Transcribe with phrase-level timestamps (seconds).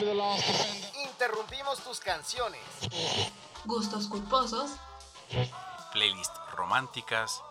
[0.00, 2.62] Interrumpimos tus canciones.
[3.66, 4.70] Gustos culposos.
[5.92, 7.42] Playlist románticas.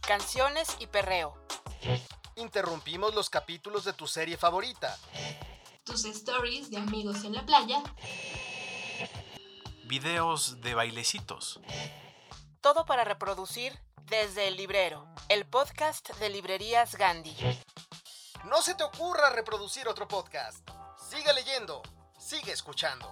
[0.00, 1.36] Canciones y perreo.
[2.36, 4.96] Interrumpimos los capítulos de tu serie favorita.
[5.82, 7.82] Tus stories de amigos en la playa.
[9.86, 11.58] Videos de bailecitos.
[12.60, 17.36] Todo para reproducir desde el librero, el podcast de librerías Gandhi.
[18.44, 20.75] No se te ocurra reproducir otro podcast.
[21.08, 21.82] Sigue leyendo,
[22.18, 23.06] sigue escuchando.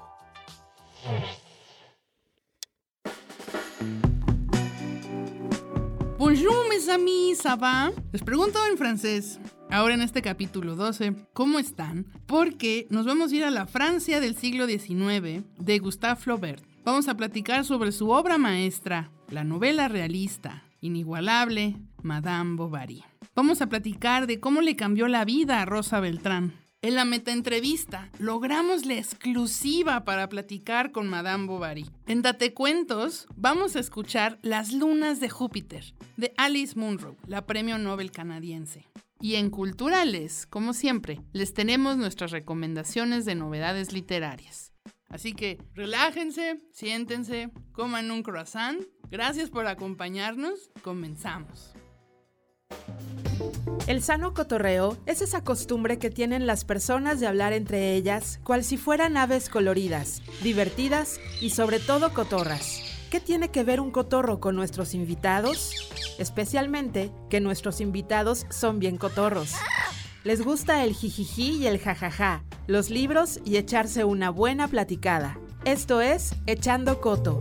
[6.18, 7.92] Bonjour mes amis, ça va?
[8.10, 9.38] Les pregunto en francés.
[9.70, 12.06] Ahora en este capítulo 12, ¿cómo están?
[12.27, 16.65] Porque nos vamos a ir a la Francia del siglo XIX de Gustave Flaubert.
[16.84, 23.04] Vamos a platicar sobre su obra maestra, la novela realista, inigualable, Madame Bovary.
[23.37, 26.63] Vamos a platicar de cómo le cambió la vida a Rosa Beltrán.
[26.84, 31.87] En la metaentrevista logramos la exclusiva para platicar con Madame Bovary.
[32.07, 37.79] En Date Cuentos vamos a escuchar Las lunas de Júpiter de Alice Munro, la premio
[37.79, 38.87] Nobel canadiense.
[39.18, 44.74] Y en Culturales, como siempre, les tenemos nuestras recomendaciones de novedades literarias.
[45.09, 48.85] Así que relájense, siéntense, coman un croissant.
[49.10, 50.71] Gracias por acompañarnos.
[50.82, 51.73] Comenzamos.
[53.87, 58.65] El sano cotorreo es esa costumbre que tienen las personas de hablar entre ellas, cual
[58.65, 62.80] si fueran aves coloridas, divertidas y sobre todo cotorras.
[63.10, 65.91] ¿Qué tiene que ver un cotorro con nuestros invitados?
[66.19, 69.53] Especialmente que nuestros invitados son bien cotorros.
[70.25, 75.38] Les gusta el jijiji y el jajaja, los libros y echarse una buena platicada.
[75.66, 77.38] Esto es Echando Coto.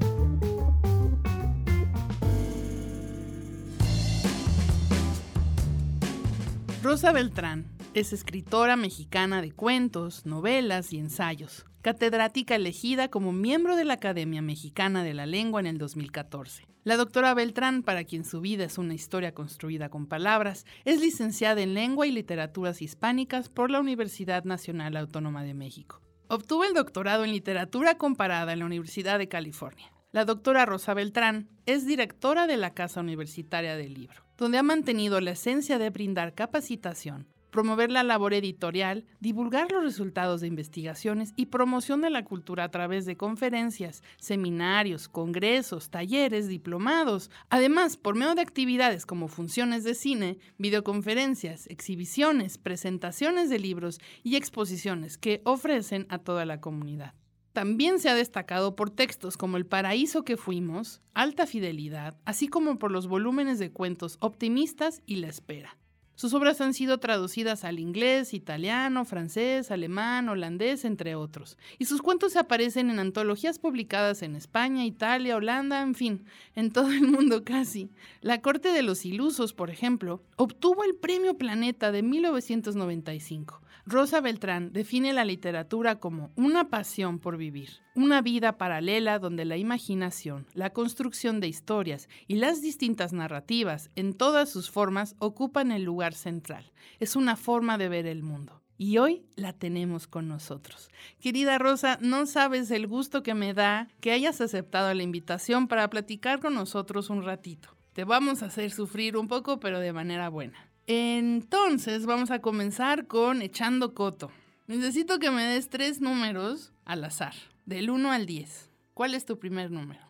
[6.93, 13.83] Rosa Beltrán es escritora mexicana de cuentos, novelas y ensayos, catedrática elegida como miembro de
[13.83, 16.67] la Academia Mexicana de la Lengua en el 2014.
[16.83, 21.63] La doctora Beltrán, para quien su vida es una historia construida con palabras, es licenciada
[21.63, 25.99] en Lengua y Literaturas Hispánicas por la Universidad Nacional Autónoma de México.
[26.27, 29.91] Obtuvo el doctorado en Literatura Comparada en la Universidad de California.
[30.11, 35.21] La doctora Rosa Beltrán es directora de la Casa Universitaria del Libro, donde ha mantenido
[35.21, 41.45] la esencia de brindar capacitación, promover la labor editorial, divulgar los resultados de investigaciones y
[41.45, 47.31] promoción de la cultura a través de conferencias, seminarios, congresos, talleres, diplomados.
[47.49, 54.35] Además, por medio de actividades como funciones de cine, videoconferencias, exhibiciones, presentaciones de libros y
[54.35, 57.13] exposiciones que ofrecen a toda la comunidad.
[57.53, 62.79] También se ha destacado por textos como El paraíso que fuimos, Alta Fidelidad, así como
[62.79, 65.77] por los volúmenes de cuentos optimistas y La espera.
[66.15, 71.57] Sus obras han sido traducidas al inglés, italiano, francés, alemán, holandés, entre otros.
[71.79, 76.25] Y sus cuentos aparecen en antologías publicadas en España, Italia, Holanda, en fin,
[76.55, 77.89] en todo el mundo casi.
[78.21, 83.62] La Corte de los Ilusos, por ejemplo, obtuvo el Premio Planeta de 1995.
[83.85, 89.57] Rosa Beltrán define la literatura como una pasión por vivir, una vida paralela donde la
[89.57, 95.83] imaginación, la construcción de historias y las distintas narrativas en todas sus formas ocupan el
[95.83, 96.71] lugar central.
[96.99, 98.61] Es una forma de ver el mundo.
[98.77, 100.89] Y hoy la tenemos con nosotros.
[101.19, 105.89] Querida Rosa, no sabes el gusto que me da que hayas aceptado la invitación para
[105.89, 107.75] platicar con nosotros un ratito.
[107.91, 110.72] Te vamos a hacer sufrir un poco, pero de manera buena.
[110.87, 114.31] Entonces vamos a comenzar con echando coto.
[114.67, 117.33] Necesito que me des tres números al azar,
[117.65, 118.69] del 1 al 10.
[118.93, 120.01] ¿Cuál es tu primer número?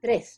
[0.00, 0.36] Tres.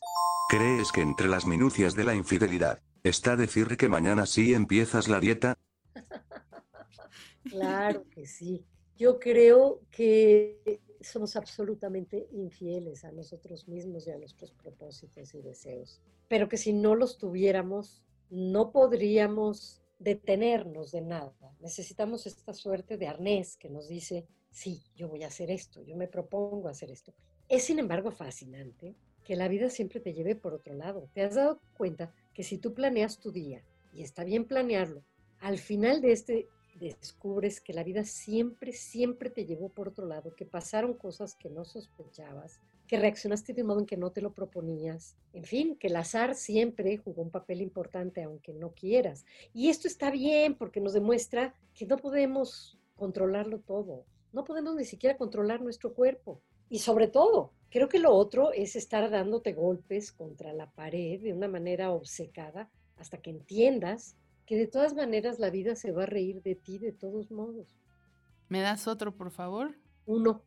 [0.49, 5.19] ¿Crees que entre las minucias de la infidelidad está decir que mañana sí empiezas la
[5.19, 5.57] dieta?
[7.43, 8.65] claro que sí.
[8.97, 16.01] Yo creo que somos absolutamente infieles a nosotros mismos y a nuestros propósitos y deseos.
[16.27, 21.33] Pero que si no los tuviéramos, no podríamos detenernos de nada.
[21.59, 25.95] Necesitamos esta suerte de arnés que nos dice, sí, yo voy a hacer esto, yo
[25.95, 27.13] me propongo hacer esto.
[27.49, 31.09] Es sin embargo fascinante que la vida siempre te lleve por otro lado.
[31.13, 33.63] ¿Te has dado cuenta que si tú planeas tu día,
[33.93, 35.03] y está bien planearlo,
[35.39, 36.47] al final de este
[36.79, 41.49] descubres que la vida siempre, siempre te llevó por otro lado, que pasaron cosas que
[41.49, 45.15] no sospechabas, que reaccionaste de un modo en que no te lo proponías.
[45.33, 49.25] En fin, que el azar siempre jugó un papel importante aunque no quieras.
[49.53, 54.05] Y esto está bien porque nos demuestra que no podemos controlarlo todo.
[54.31, 56.41] No podemos ni siquiera controlar nuestro cuerpo.
[56.69, 61.33] Y sobre todo, creo que lo otro es estar dándote golpes contra la pared de
[61.33, 66.07] una manera obcecada hasta que entiendas que de todas maneras la vida se va a
[66.07, 67.77] reír de ti de todos modos.
[68.49, 69.75] ¿Me das otro, por favor?
[70.05, 70.41] Uno.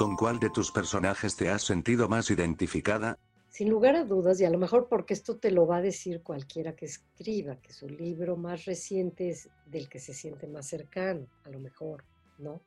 [0.00, 3.18] ¿Con cuál de tus personajes te has sentido más identificada?
[3.50, 6.22] Sin lugar a dudas, y a lo mejor porque esto te lo va a decir
[6.22, 11.26] cualquiera que escriba, que su libro más reciente es del que se siente más cercano,
[11.44, 12.06] a lo mejor,
[12.38, 12.62] ¿no?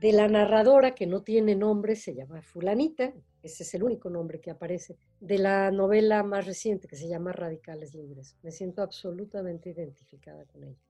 [0.00, 3.12] De la narradora que no tiene nombre, se llama Fulanita,
[3.42, 7.32] ese es el único nombre que aparece, de la novela más reciente que se llama
[7.32, 8.38] Radicales Libres.
[8.42, 10.80] Me siento absolutamente identificada con ella.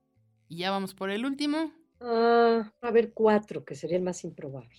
[0.46, 1.72] Y ya vamos por el último.
[1.98, 4.78] Ah, a ver, cuatro, que sería el más improbable.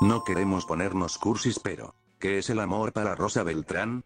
[0.00, 4.04] No queremos ponernos cursis, pero ¿qué es el amor para Rosa Beltrán?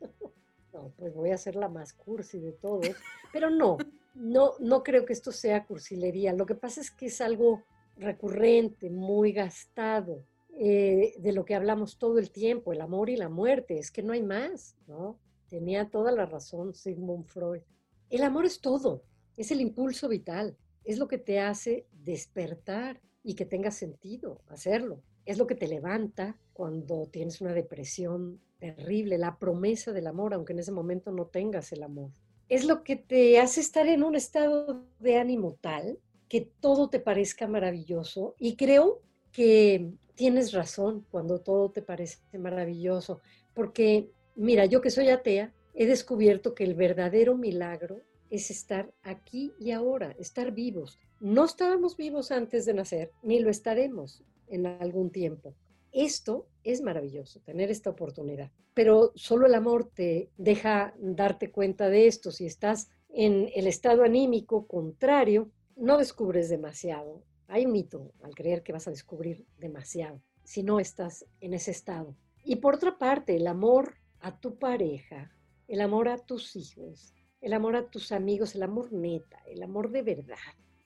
[0.72, 2.94] No, pues voy a ser la más cursi de todos,
[3.32, 3.78] pero no,
[4.14, 6.34] no, no creo que esto sea cursilería.
[6.34, 7.62] Lo que pasa es que es algo
[7.96, 13.30] recurrente, muy gastado, eh, de lo que hablamos todo el tiempo, el amor y la
[13.30, 15.18] muerte, es que no hay más, ¿no?
[15.48, 17.62] Tenía toda la razón Sigmund Freud.
[18.10, 19.02] El amor es todo,
[19.38, 25.02] es el impulso vital, es lo que te hace despertar y que tenga sentido hacerlo.
[25.26, 30.52] Es lo que te levanta cuando tienes una depresión terrible, la promesa del amor, aunque
[30.52, 32.12] en ese momento no tengas el amor.
[32.48, 37.00] Es lo que te hace estar en un estado de ánimo tal que todo te
[37.00, 39.02] parezca maravilloso y creo
[39.32, 43.20] que tienes razón cuando todo te parece maravilloso,
[43.52, 48.00] porque mira, yo que soy atea, he descubierto que el verdadero milagro
[48.30, 50.98] es estar aquí y ahora, estar vivos.
[51.20, 55.54] No estábamos vivos antes de nacer, ni lo estaremos en algún tiempo.
[55.92, 62.06] Esto es maravilloso, tener esta oportunidad, pero solo el amor te deja darte cuenta de
[62.06, 62.30] esto.
[62.30, 67.22] Si estás en el estado anímico contrario, no descubres demasiado.
[67.48, 71.70] Hay un mito al creer que vas a descubrir demasiado si no estás en ese
[71.70, 72.14] estado.
[72.44, 75.32] Y por otra parte, el amor a tu pareja,
[75.66, 79.90] el amor a tus hijos, el amor a tus amigos, el amor neta, el amor
[79.90, 80.36] de verdad,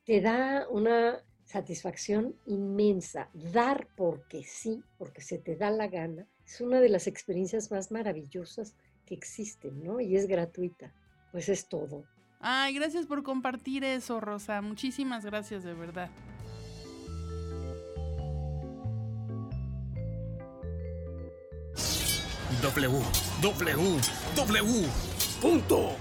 [0.05, 3.29] te da una satisfacción inmensa.
[3.35, 7.91] Dar porque sí, porque se te da la gana, es una de las experiencias más
[7.91, 8.75] maravillosas
[9.05, 10.01] que existen, ¿no?
[10.01, 10.93] Y es gratuita.
[11.33, 12.05] Pues es todo.
[12.41, 14.63] Ay, gracias por compartir eso, Rosa.
[14.63, 16.11] Muchísimas gracias, de verdad.
[22.63, 23.01] W,
[23.43, 24.01] W,
[24.37, 24.87] W.
[25.41, 25.97] Punto.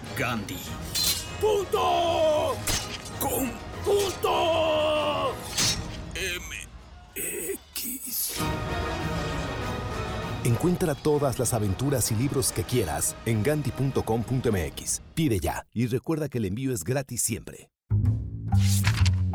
[10.50, 15.02] Encuentra todas las aventuras y libros que quieras en gandhi.com.mx.
[15.14, 17.70] Pide ya y recuerda que el envío es gratis siempre.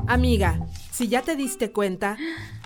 [0.08, 2.16] Amiga, si ya te diste cuenta,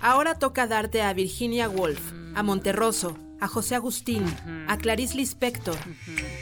[0.01, 2.01] ahora toca darte a Virginia Woolf,
[2.33, 4.25] a Monterroso, a José Agustín,
[4.67, 5.77] a Clarice Lispector.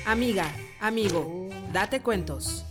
[0.05, 0.49] Amiga,
[0.79, 2.65] amigo, date cuentos.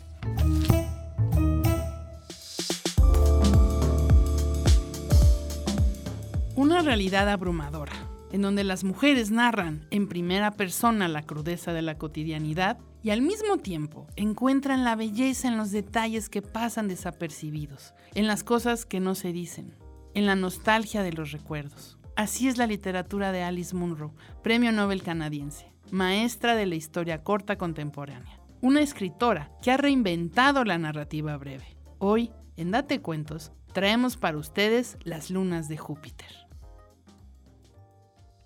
[6.55, 7.93] Una realidad abrumadora,
[8.32, 13.23] en donde las mujeres narran en primera persona la crudeza de la cotidianidad y al
[13.23, 19.00] mismo tiempo encuentran la belleza en los detalles que pasan desapercibidos, en las cosas que
[19.00, 19.75] no se dicen,
[20.14, 21.99] en la nostalgia de los recuerdos.
[22.17, 27.56] Así es la literatura de Alice Munro, premio Nobel canadiense, maestra de la historia corta
[27.56, 31.76] contemporánea, una escritora que ha reinventado la narrativa breve.
[31.99, 36.45] Hoy, en Date Cuentos, traemos para ustedes las lunas de Júpiter.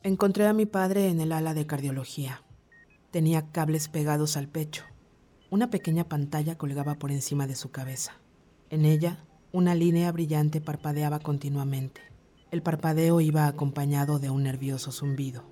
[0.02, 2.42] Encontré a mi padre en el ala de cardiología.
[3.10, 4.84] Tenía cables pegados al pecho.
[5.50, 8.14] Una pequeña pantalla colgaba por encima de su cabeza.
[8.70, 12.00] En ella, una línea brillante parpadeaba continuamente.
[12.50, 15.44] El parpadeo iba acompañado de un nervioso zumbido.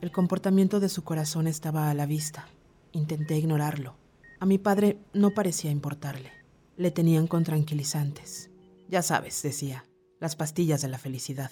[0.00, 2.46] El comportamiento de su corazón estaba a la vista.
[2.92, 3.96] Intenté ignorarlo.
[4.38, 6.30] A mi padre no parecía importarle.
[6.76, 8.50] Le tenían con tranquilizantes.
[8.88, 9.84] Ya sabes, decía,
[10.20, 11.50] las pastillas de la felicidad.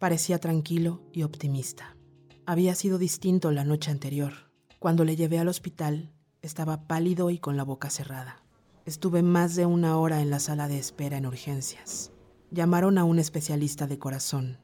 [0.00, 1.94] Parecía tranquilo y optimista.
[2.46, 4.32] Había sido distinto la noche anterior.
[4.78, 8.42] Cuando le llevé al hospital, estaba pálido y con la boca cerrada.
[8.86, 12.12] Estuve más de una hora en la sala de espera en urgencias.
[12.50, 14.56] Llamaron a un especialista de corazón.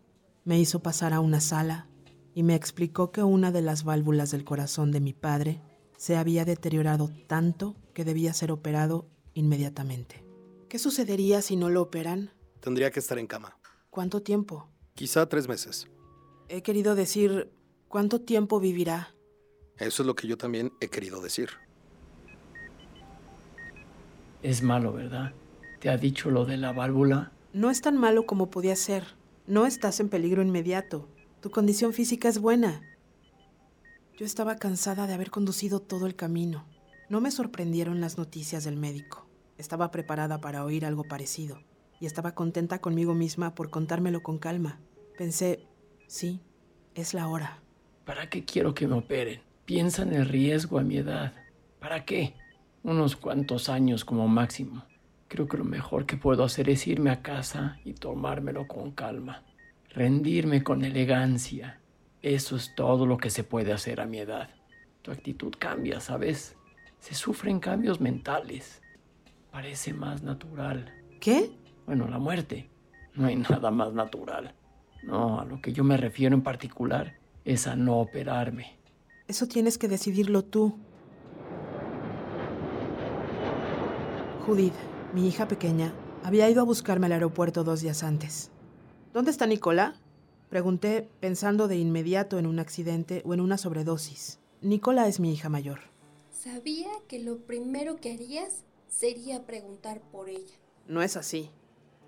[0.47, 1.87] Me hizo pasar a una sala
[2.35, 5.61] y me explicó que una de las válvulas del corazón de mi padre
[5.99, 10.25] se había deteriorado tanto que debía ser operado inmediatamente.
[10.71, 12.31] ¿Qué sucedería si no lo operan?
[12.61, 13.59] Tendría que estar en cama.
[13.91, 14.71] ¿Cuánto tiempo?
[14.97, 15.87] Quizá tres meses.
[16.49, 17.53] He querido decir,
[17.87, 19.15] ¿cuánto tiempo vivirá?
[19.77, 21.51] Eso es lo que yo también he querido decir.
[24.43, 25.35] Es malo, ¿verdad?
[25.81, 27.31] ¿Te ha dicho lo de la válvula?
[27.53, 29.05] No es tan malo como podía ser.
[29.47, 31.07] No estás en peligro inmediato.
[31.43, 32.81] Tu condición física es buena.
[34.17, 36.65] Yo estaba cansada de haber conducido todo el camino.
[37.11, 39.29] No me sorprendieron las noticias del médico.
[39.59, 41.59] Estaba preparada para oír algo parecido.
[42.01, 44.79] Y estaba contenta conmigo misma por contármelo con calma.
[45.17, 45.67] Pensé,
[46.07, 46.41] sí,
[46.95, 47.63] es la hora.
[48.05, 49.41] ¿Para qué quiero que me operen?
[49.65, 51.33] Piensa en el riesgo a mi edad.
[51.81, 52.35] ¿Para qué?
[52.83, 54.85] Unos cuantos años como máximo.
[55.29, 59.43] Creo que lo mejor que puedo hacer es irme a casa y tomármelo con calma.
[59.91, 61.81] Rendirme con elegancia.
[62.23, 64.51] Eso es todo lo que se puede hacer a mi edad.
[65.03, 66.57] Tu actitud cambia, ¿sabes?
[67.01, 68.83] Se sufren cambios mentales.
[69.51, 70.93] Parece más natural.
[71.21, 71.51] ¿Qué?
[71.87, 72.69] Bueno, la muerte.
[73.15, 74.55] No hay nada más natural.
[75.03, 77.15] No, a lo que yo me refiero en particular
[77.45, 78.77] es a no operarme.
[79.29, 80.77] Eso tienes que decidirlo tú.
[84.45, 84.75] Judith,
[85.13, 88.51] mi hija pequeña, había ido a buscarme al aeropuerto dos días antes.
[89.13, 89.95] ¿Dónde está Nicola?
[90.51, 94.39] Pregunté pensando de inmediato en un accidente o en una sobredosis.
[94.61, 95.81] Nicola es mi hija mayor.
[96.31, 100.55] Sabía que lo primero que harías sería preguntar por ella.
[100.87, 101.51] No es así.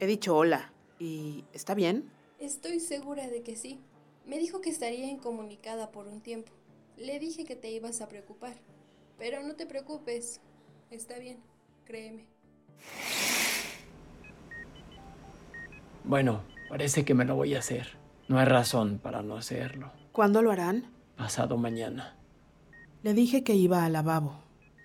[0.01, 0.73] He dicho hola.
[1.01, 2.11] ¿Y está bien?
[2.39, 3.81] Estoy segura de que sí.
[4.27, 6.53] Me dijo que estaría incomunicada por un tiempo.
[6.97, 8.55] Le dije que te ibas a preocupar.
[9.19, 10.41] Pero no te preocupes.
[10.91, 11.39] Está bien,
[11.85, 12.27] créeme.
[16.05, 17.99] Bueno, parece que me lo voy a hacer.
[18.29, 19.91] No hay razón para no hacerlo.
[20.13, 20.93] ¿Cuándo lo harán?
[21.17, 22.17] Pasado mañana.
[23.03, 24.39] Le dije que iba al lavabo.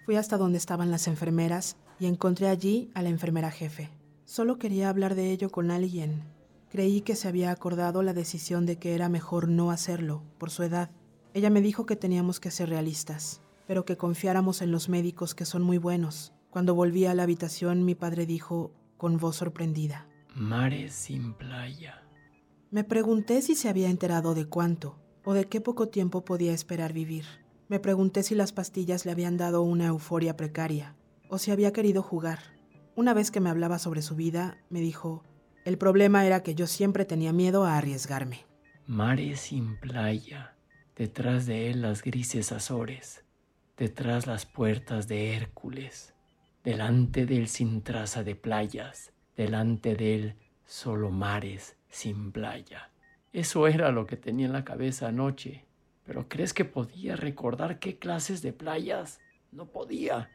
[0.06, 3.90] Fui hasta donde estaban las enfermeras y encontré allí a la enfermera jefe.
[4.26, 6.24] Solo quería hablar de ello con alguien.
[6.70, 10.64] Creí que se había acordado la decisión de que era mejor no hacerlo, por su
[10.64, 10.90] edad.
[11.34, 15.46] Ella me dijo que teníamos que ser realistas, pero que confiáramos en los médicos que
[15.46, 16.34] son muy buenos.
[16.50, 20.08] Cuando volví a la habitación, mi padre dijo, con voz sorprendida.
[20.36, 22.02] Mares sin playa.
[22.72, 26.94] Me pregunté si se había enterado de cuánto o de qué poco tiempo podía esperar
[26.94, 27.26] vivir.
[27.68, 30.96] Me pregunté si las pastillas le habían dado una euforia precaria
[31.30, 32.53] o si había querido jugar.
[32.96, 35.24] Una vez que me hablaba sobre su vida, me dijo,
[35.66, 38.46] el problema era que yo siempre tenía miedo a arriesgarme.
[38.86, 40.56] Mares sin playa,
[40.96, 43.26] detrás de él las grises Azores,
[43.78, 46.14] detrás las puertas de Hércules,
[46.64, 50.36] delante de él sin traza de playas, delante de él
[50.66, 52.92] solo mares sin playa.
[53.32, 55.66] Eso era lo que tenía en la cabeza anoche.
[56.06, 59.20] ¿Pero crees que podía recordar qué clases de playas?
[59.52, 60.30] No podía.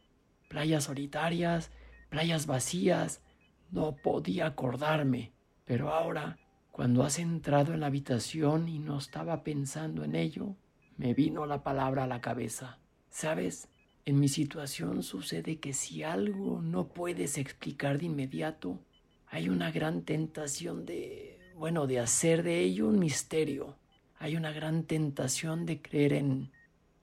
[0.48, 1.70] Playas solitarias,
[2.08, 3.22] playas vacías.
[3.70, 5.32] No podía acordarme.
[5.64, 6.38] Pero ahora,
[6.70, 10.56] cuando has entrado en la habitación y no estaba pensando en ello,
[10.96, 12.78] me vino la palabra a la cabeza.
[13.10, 13.68] ¿Sabes?
[14.04, 18.80] En mi situación sucede que si algo no puedes explicar de inmediato,
[19.26, 23.76] hay una gran tentación de, bueno, de hacer de ello un misterio.
[24.18, 26.52] Hay una gran tentación de creer en,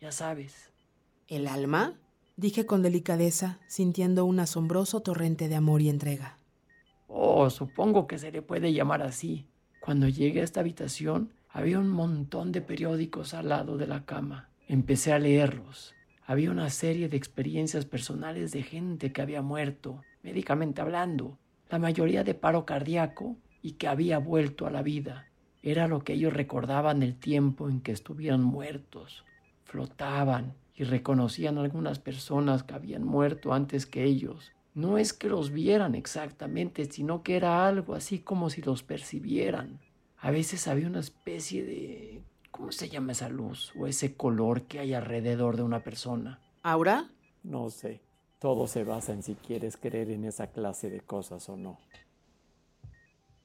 [0.02, 0.72] ya sabes.
[1.28, 2.00] ¿El alma?
[2.38, 6.38] Dije con delicadeza, sintiendo un asombroso torrente de amor y entrega.
[7.08, 9.46] Oh, supongo que se le puede llamar así.
[9.80, 14.50] Cuando llegué a esta habitación, había un montón de periódicos al lado de la cama.
[14.68, 15.96] Empecé a leerlos.
[16.26, 21.38] Había una serie de experiencias personales de gente que había muerto, médicamente hablando,
[21.70, 25.28] la mayoría de paro cardíaco y que había vuelto a la vida.
[25.64, 29.24] Era lo que ellos recordaban el tiempo en que estuvieron muertos.
[29.64, 34.52] Flotaban y reconocían a algunas personas que habían muerto antes que ellos.
[34.74, 39.80] No es que los vieran exactamente, sino que era algo así como si los percibieran.
[40.18, 42.24] A veces había una especie de...
[42.52, 46.40] ¿Cómo se llama esa luz o ese color que hay alrededor de una persona?
[46.64, 47.10] ¿Aura?
[47.44, 48.02] No sé.
[48.40, 51.80] Todo se basa en si quieres creer en esa clase de cosas o no.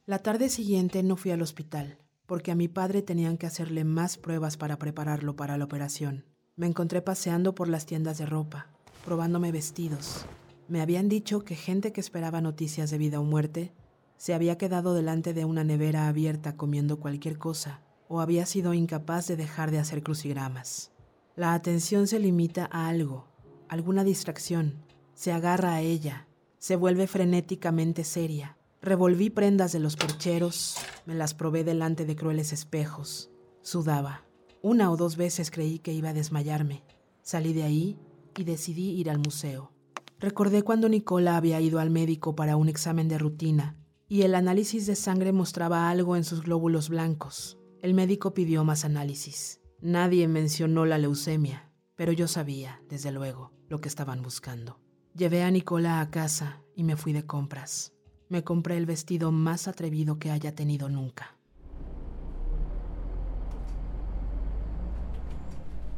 [0.07, 4.19] La tarde siguiente no fui al hospital, porque a mi padre tenían que hacerle más
[4.19, 6.25] pruebas para prepararlo para la operación.
[6.57, 8.67] Me encontré paseando por las tiendas de ropa,
[9.05, 10.27] probándome vestidos.
[10.69, 13.73] Me habían dicho que gente que esperaba noticias de vida o muerte
[14.17, 19.29] se había quedado delante de una nevera abierta comiendo cualquier cosa o había sido incapaz
[19.29, 20.91] de dejar de hacer crucigramas.
[21.37, 23.29] La atención se limita a algo,
[23.69, 24.75] alguna distracción,
[25.15, 26.27] se agarra a ella,
[26.59, 28.57] se vuelve frenéticamente seria.
[28.83, 30.77] Revolví prendas de los percheros,
[31.07, 33.31] me las probé delante de crueles espejos.
[33.63, 34.25] Sudaba.
[34.63, 36.85] Una o dos veces creí que iba a desmayarme.
[37.23, 37.99] Salí de ahí
[38.37, 39.73] y decidí ir al museo.
[40.19, 43.77] Recordé cuando Nicola había ido al médico para un examen de rutina
[44.07, 47.57] y el análisis de sangre mostraba algo en sus glóbulos blancos.
[47.81, 49.61] El médico pidió más análisis.
[49.81, 54.79] Nadie mencionó la leucemia, pero yo sabía, desde luego, lo que estaban buscando.
[55.15, 57.95] Llevé a Nicola a casa y me fui de compras.
[58.29, 61.40] Me compré el vestido más atrevido que haya tenido nunca.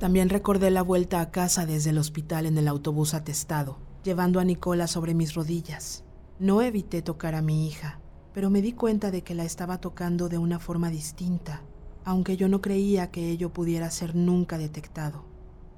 [0.03, 4.45] También recordé la vuelta a casa desde el hospital en el autobús atestado, llevando a
[4.45, 6.03] Nicola sobre mis rodillas.
[6.41, 8.01] No evité tocar a mi hija.
[8.35, 11.63] pero me di cuenta de que la estaba tocando de una forma distinta,
[12.05, 15.25] aunque yo no creía que ello pudiera ser nunca detectado.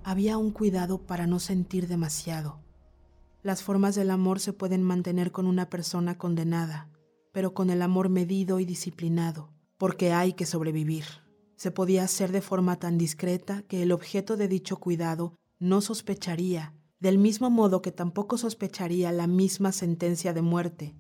[0.04, 2.60] Había un cuidado para no sentir demasiado.
[3.42, 6.88] Las formas del amor se pueden mantener con una persona condenada,
[7.30, 11.23] pero con el amor medido y disciplinado, porque hay que sobrevivir.
[11.56, 16.74] Se podía hacer de forma tan discreta que el objeto de dicho cuidado no sospecharía,
[16.98, 20.96] del mismo modo que tampoco sospecharía la misma sentencia de muerte.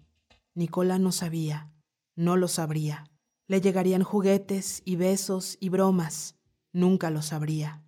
[0.54, 1.72] Nicola no sabía,
[2.16, 3.10] no lo sabría.
[3.46, 6.36] Le llegarían juguetes y besos y bromas,
[6.72, 7.82] nunca lo sabría.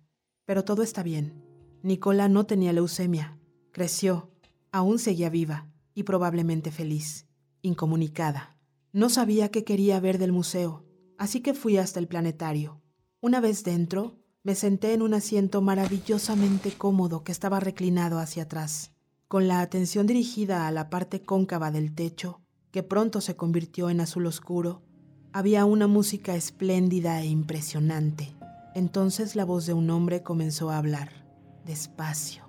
[0.45, 1.43] Pero todo está bien.
[1.83, 3.39] Nicola no tenía leucemia,
[3.71, 4.31] creció,
[4.71, 7.27] aún seguía viva y probablemente feliz,
[7.61, 8.57] incomunicada.
[8.91, 10.86] No sabía qué quería ver del museo,
[11.17, 12.81] así que fui hasta el planetario.
[13.19, 18.91] Una vez dentro, me senté en un asiento maravillosamente cómodo que estaba reclinado hacia atrás,
[19.27, 23.99] con la atención dirigida a la parte cóncava del techo, que pronto se convirtió en
[23.99, 24.83] azul oscuro.
[25.33, 28.35] Había una música espléndida e impresionante.
[28.73, 31.09] Entonces la voz de un hombre comenzó a hablar,
[31.65, 32.45] despacio.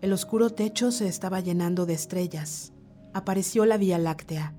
[0.00, 2.72] El oscuro techo se estaba llenando de estrellas.
[3.14, 4.54] Apareció la Vía Láctea.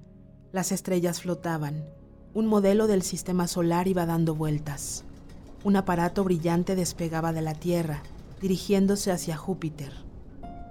[0.52, 1.86] Las estrellas flotaban.
[2.36, 5.04] Un modelo del sistema solar iba dando vueltas.
[5.64, 8.02] Un aparato brillante despegaba de la Tierra,
[8.42, 9.94] dirigiéndose hacia Júpiter.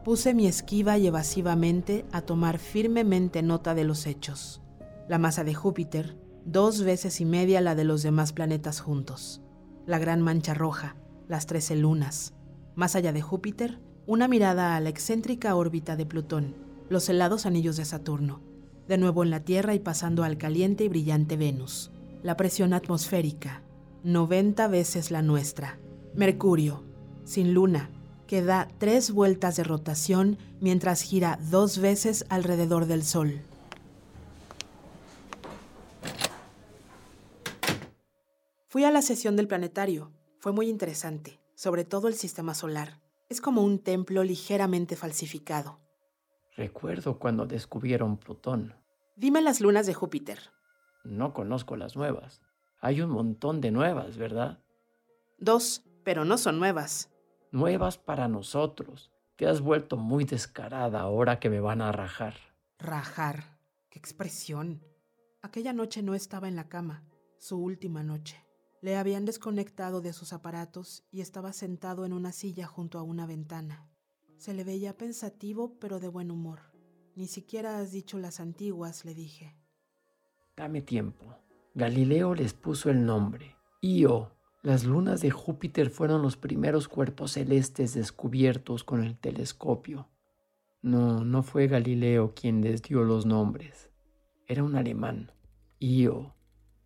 [0.05, 4.61] Puse mi esquiva y evasivamente a tomar firmemente nota de los hechos.
[5.09, 9.41] La masa de Júpiter, dos veces y media la de los demás planetas juntos.
[9.87, 10.97] La gran mancha roja,
[11.29, 12.35] las trece lunas.
[12.75, 16.57] Más allá de Júpiter, una mirada a la excéntrica órbita de Plutón,
[16.89, 18.41] los helados anillos de Saturno.
[18.89, 21.91] De nuevo en la Tierra y pasando al caliente y brillante Venus.
[22.23, 23.63] La presión atmosférica,
[24.05, 25.79] 90 veces la nuestra.
[26.15, 26.83] Mercurio,
[27.25, 27.91] sin luna,
[28.27, 33.43] que da tres vueltas de rotación mientras gira dos veces alrededor del Sol.
[38.73, 40.13] Fui a la sesión del planetario.
[40.39, 43.03] Fue muy interesante, sobre todo el sistema solar.
[43.29, 45.82] Es como un templo ligeramente falsificado.
[46.57, 48.75] Recuerdo cuando descubrieron Plutón.
[49.17, 50.39] Dime las lunas de Júpiter.
[51.05, 52.43] No conozco las nuevas.
[52.81, 54.59] Hay un montón de nuevas, ¿verdad?
[55.39, 57.11] Dos, pero no son nuevas.
[57.51, 59.11] Nuevas para nosotros.
[59.37, 62.35] Te has vuelto muy descarada ahora que me van a rajar.
[62.79, 63.59] Rajar.
[63.89, 64.83] ¡Qué expresión!
[65.43, 67.05] Aquella noche no estaba en la cama,
[67.39, 68.45] su última noche.
[68.81, 73.27] Le habían desconectado de sus aparatos y estaba sentado en una silla junto a una
[73.27, 73.89] ventana.
[74.43, 76.59] Se le veía pensativo pero de buen humor.
[77.15, 79.55] Ni siquiera has dicho las antiguas, le dije.
[80.57, 81.37] Dame tiempo.
[81.77, 83.55] Galileo les puso el nombre.
[83.83, 84.33] Io.
[84.65, 90.09] Las lunas de Júpiter fueron los primeros cuerpos celestes descubiertos con el telescopio.
[90.81, 93.91] No, no fue Galileo quien les dio los nombres.
[94.49, 95.31] Era un alemán.
[95.79, 96.35] Io,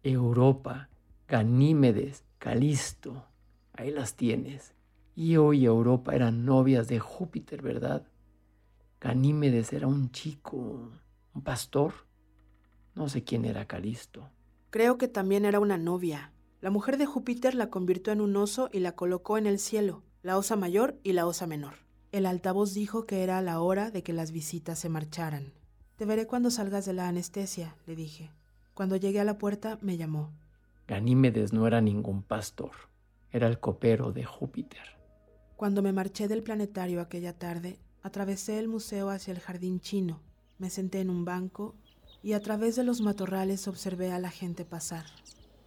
[0.03, 0.91] Europa,
[1.27, 3.25] Ganímedes, Calisto.
[3.73, 4.76] Ahí las tienes.
[5.19, 8.07] Io y Europa eran novias de Júpiter, ¿verdad?
[9.01, 10.91] Ganímedes era un chico,
[11.33, 11.95] un pastor.
[12.95, 14.29] No sé quién era Calisto.
[14.69, 16.33] Creo que también era una novia.
[16.61, 20.03] La mujer de Júpiter la convirtió en un oso y la colocó en el cielo,
[20.23, 21.77] la osa mayor y la osa menor.
[22.13, 25.55] El altavoz dijo que era la hora de que las visitas se marcharan.
[25.97, 28.33] Te veré cuando salgas de la anestesia, le dije.
[28.75, 30.35] Cuando llegué a la puerta me llamó.
[30.87, 32.73] Ganímedes no era ningún pastor,
[33.31, 34.96] era el copero de Júpiter.
[35.57, 40.21] Cuando me marché del planetario aquella tarde, atravesé el museo hacia el jardín chino,
[40.59, 41.75] me senté en un banco
[42.23, 45.07] y a través de los matorrales observé a la gente pasar.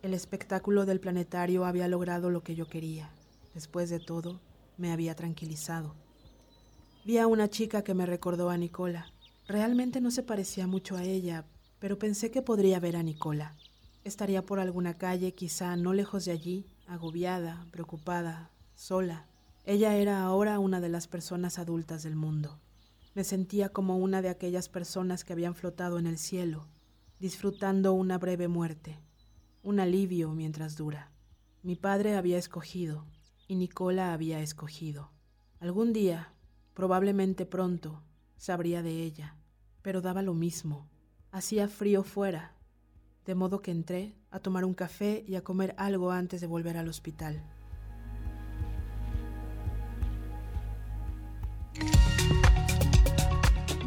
[0.04, 3.10] El espectáculo del planetario había logrado lo que yo quería.
[3.56, 4.39] Después de todo,
[4.78, 5.95] me había tranquilizado.
[7.04, 9.12] Vi a una chica que me recordó a Nicola.
[9.47, 11.45] Realmente no se parecía mucho a ella,
[11.80, 13.56] pero pensé que podría ver a Nicola.
[14.04, 19.29] Estaría por alguna calle, quizá no lejos de allí, agobiada, preocupada, sola.
[19.69, 22.58] Ella era ahora una de las personas adultas del mundo.
[23.13, 26.65] Me sentía como una de aquellas personas que habían flotado en el cielo,
[27.19, 28.99] disfrutando una breve muerte,
[29.62, 31.12] un alivio mientras dura.
[31.62, 33.05] Mi padre había escogido
[33.47, 35.12] y Nicola había escogido.
[35.60, 36.34] Algún día,
[36.73, 38.01] probablemente pronto,
[38.38, 39.36] sabría de ella,
[39.84, 40.89] pero daba lo mismo.
[41.29, 42.55] Hacía frío fuera,
[43.23, 46.75] de modo que entré a tomar un café y a comer algo antes de volver
[46.75, 47.43] al hospital.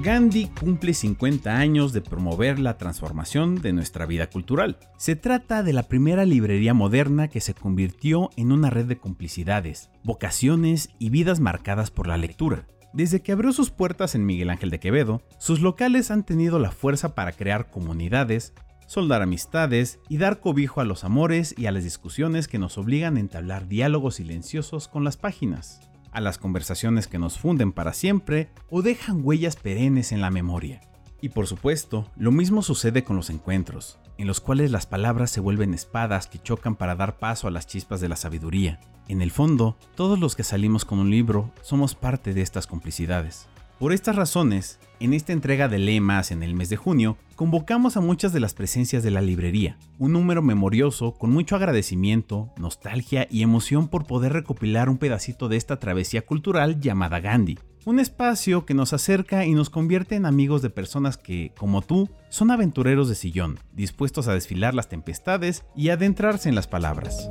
[0.02, 4.76] Gandhi cumple 50 años de promover la transformación de nuestra vida cultural.
[4.96, 9.90] Se trata de la primera librería moderna que se convirtió en una red de complicidades,
[10.02, 12.66] vocaciones y vidas marcadas por la lectura.
[12.92, 16.72] Desde que abrió sus puertas en Miguel Ángel de Quevedo, sus locales han tenido la
[16.72, 18.54] fuerza para crear comunidades,
[18.88, 23.18] soldar amistades y dar cobijo a los amores y a las discusiones que nos obligan
[23.18, 28.50] a entablar diálogos silenciosos con las páginas, a las conversaciones que nos funden para siempre
[28.70, 30.80] o dejan huellas perennes en la memoria.
[31.20, 35.40] Y por supuesto, lo mismo sucede con los encuentros, en los cuales las palabras se
[35.40, 38.80] vuelven espadas que chocan para dar paso a las chispas de la sabiduría.
[39.08, 43.48] En el fondo, todos los que salimos con un libro somos parte de estas complicidades.
[43.82, 48.00] Por estas razones, en esta entrega de lemas en el mes de junio, convocamos a
[48.00, 53.42] muchas de las presencias de la librería, un número memorioso con mucho agradecimiento, nostalgia y
[53.42, 57.58] emoción por poder recopilar un pedacito de esta travesía cultural llamada Gandhi.
[57.84, 62.08] Un espacio que nos acerca y nos convierte en amigos de personas que, como tú,
[62.28, 67.28] son aventureros de sillón, dispuestos a desfilar las tempestades y adentrarse en las palabras.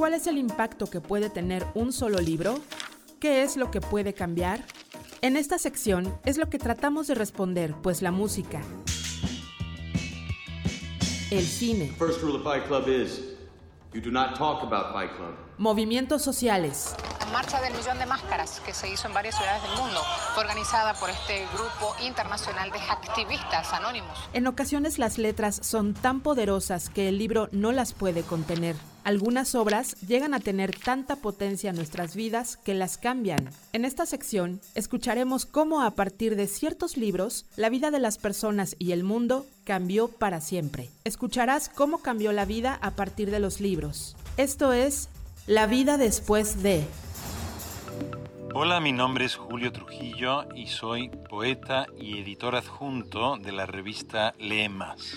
[0.00, 2.58] ¿Cuál es el impacto que puede tener un solo libro?
[3.20, 4.64] ¿Qué es lo que puede cambiar?
[5.20, 8.62] En esta sección es lo que tratamos de responder, pues la música,
[11.30, 13.20] el cine, First rule of Fight Club is
[13.92, 15.34] you do not talk about Fight Club.
[15.58, 19.72] movimientos sociales, La marcha del millón de máscaras que se hizo en varias ciudades del
[19.72, 20.00] mundo
[20.32, 24.18] fue organizada por este grupo internacional de activistas anónimos.
[24.32, 28.76] En ocasiones las letras son tan poderosas que el libro no las puede contener.
[29.04, 33.48] Algunas obras llegan a tener tanta potencia en nuestras vidas que las cambian.
[33.72, 38.76] En esta sección escucharemos cómo a partir de ciertos libros la vida de las personas
[38.78, 40.90] y el mundo cambió para siempre.
[41.04, 44.16] Escucharás cómo cambió la vida a partir de los libros.
[44.36, 45.08] Esto es
[45.46, 46.84] La vida después de...
[48.52, 54.34] Hola, mi nombre es Julio Trujillo y soy poeta y editor adjunto de la revista
[54.38, 55.14] Lemas.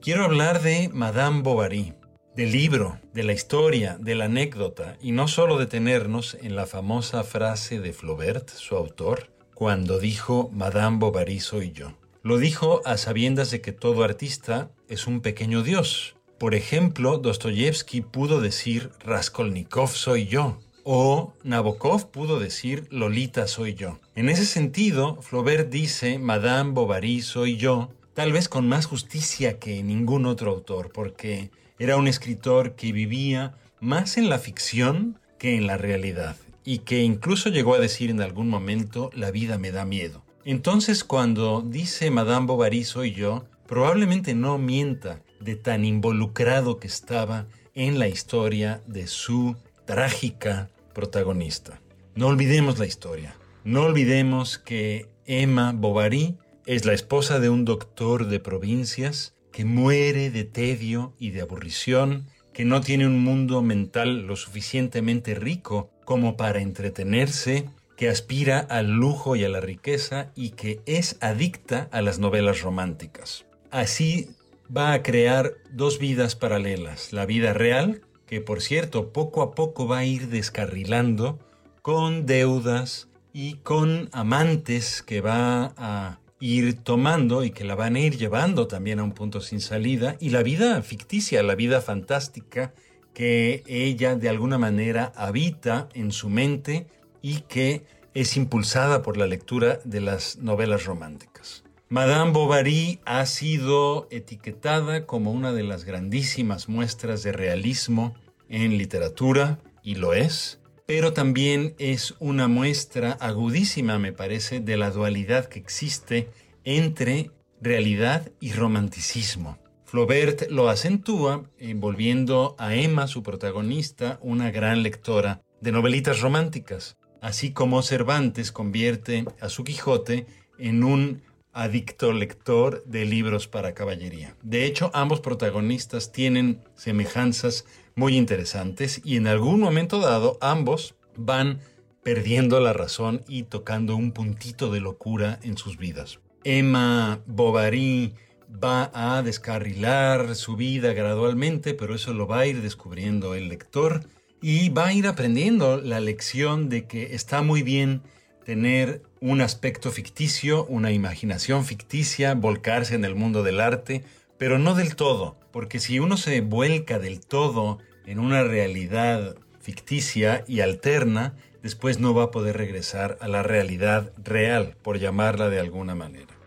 [0.00, 1.92] Quiero hablar de Madame Bovary,
[2.36, 7.24] del libro, de la historia, de la anécdota, y no solo detenernos en la famosa
[7.24, 11.94] frase de Flaubert, su autor, cuando dijo Madame Bovary soy yo.
[12.22, 16.16] Lo dijo a sabiendas de que todo artista es un pequeño dios.
[16.38, 23.98] Por ejemplo, Dostoyevsky pudo decir Raskolnikov soy yo, o Nabokov pudo decir Lolita soy yo.
[24.14, 29.82] En ese sentido, Flaubert dice Madame Bovary soy yo, tal vez con más justicia que
[29.82, 35.66] ningún otro autor, porque era un escritor que vivía más en la ficción que en
[35.66, 39.86] la realidad, y que incluso llegó a decir en algún momento la vida me da
[39.86, 40.22] miedo.
[40.44, 47.46] Entonces cuando dice Madame Bovary soy yo, probablemente no mienta de tan involucrado que estaba
[47.74, 51.80] en la historia de su trágica protagonista.
[52.14, 53.34] No olvidemos la historia.
[53.64, 60.30] No olvidemos que Emma Bovary es la esposa de un doctor de provincias que muere
[60.30, 66.36] de tedio y de aburrición, que no tiene un mundo mental lo suficientemente rico como
[66.36, 72.00] para entretenerse, que aspira al lujo y a la riqueza y que es adicta a
[72.02, 73.44] las novelas románticas.
[73.70, 74.30] Así
[74.74, 79.86] va a crear dos vidas paralelas, la vida real, que por cierto poco a poco
[79.86, 81.38] va a ir descarrilando
[81.82, 88.00] con deudas y con amantes que va a ir tomando y que la van a
[88.00, 92.72] ir llevando también a un punto sin salida, y la vida ficticia, la vida fantástica
[93.14, 96.86] que ella de alguna manera habita en su mente
[97.22, 101.64] y que es impulsada por la lectura de las novelas románticas.
[101.88, 108.14] Madame Bovary ha sido etiquetada como una de las grandísimas muestras de realismo
[108.48, 110.59] en literatura, y lo es,
[110.90, 116.28] pero también es una muestra agudísima, me parece, de la dualidad que existe
[116.64, 119.56] entre realidad y romanticismo.
[119.84, 127.52] Flaubert lo acentúa envolviendo a Emma, su protagonista, una gran lectora de novelitas románticas, así
[127.52, 130.26] como Cervantes convierte a su Quijote
[130.58, 131.22] en un
[131.52, 134.34] adicto lector de libros para caballería.
[134.42, 141.60] De hecho, ambos protagonistas tienen semejanzas muy interesantes y en algún momento dado ambos van
[142.02, 146.20] perdiendo la razón y tocando un puntito de locura en sus vidas.
[146.44, 148.14] Emma Bovary
[148.52, 154.04] va a descarrilar su vida gradualmente, pero eso lo va a ir descubriendo el lector
[154.42, 158.02] y va a ir aprendiendo la lección de que está muy bien
[158.44, 164.02] tener un aspecto ficticio, una imaginación ficticia, volcarse en el mundo del arte,
[164.38, 170.44] pero no del todo, porque si uno se vuelca del todo en una realidad ficticia
[170.46, 175.60] y alterna, después no va a poder regresar a la realidad real, por llamarla de
[175.60, 176.40] alguna manera.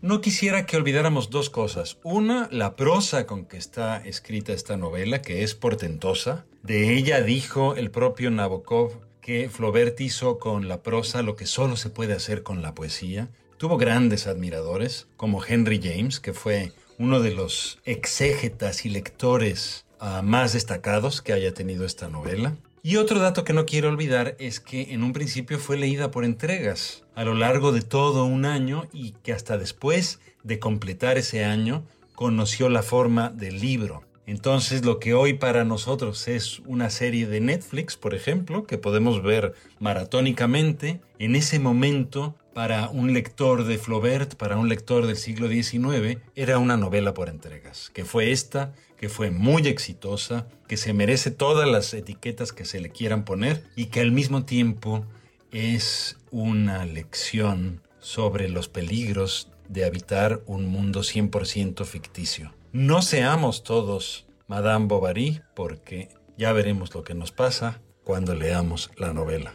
[0.00, 1.98] No quisiera que olvidáramos dos cosas.
[2.04, 6.46] Una, la prosa con que está escrita esta novela, que es portentosa.
[6.62, 11.76] De ella dijo el propio Nabokov que Flaubert hizo con la prosa lo que solo
[11.76, 13.28] se puede hacer con la poesía.
[13.56, 20.22] tuvo grandes admiradores, como Henry James, que fue uno de los exégetas y lectores uh,
[20.22, 22.56] más destacados que haya tenido esta novela.
[22.82, 26.24] Y otro dato que no quiero olvidar es que en un principio fue leída por
[26.24, 31.44] entregas a lo largo de todo un año y que hasta después de completar ese
[31.44, 31.84] año
[32.14, 34.04] conoció la forma del libro.
[34.26, 39.22] Entonces lo que hoy para nosotros es una serie de Netflix, por ejemplo, que podemos
[39.22, 45.46] ver maratónicamente, en ese momento para un lector de Flaubert, para un lector del siglo
[45.46, 50.92] XIX, era una novela por entregas, que fue esta, que fue muy exitosa, que se
[50.92, 55.04] merece todas las etiquetas que se le quieran poner y que al mismo tiempo
[55.52, 62.52] es una lección sobre los peligros de habitar un mundo 100% ficticio.
[62.72, 69.12] No seamos todos Madame Bovary porque ya veremos lo que nos pasa cuando leamos la
[69.12, 69.54] novela.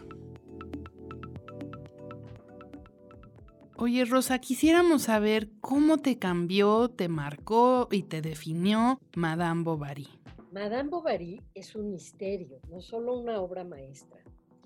[3.76, 10.08] Oye Rosa, quisiéramos saber cómo te cambió, te marcó y te definió Madame Bovary.
[10.52, 14.20] Madame Bovary es un misterio, no solo una obra maestra,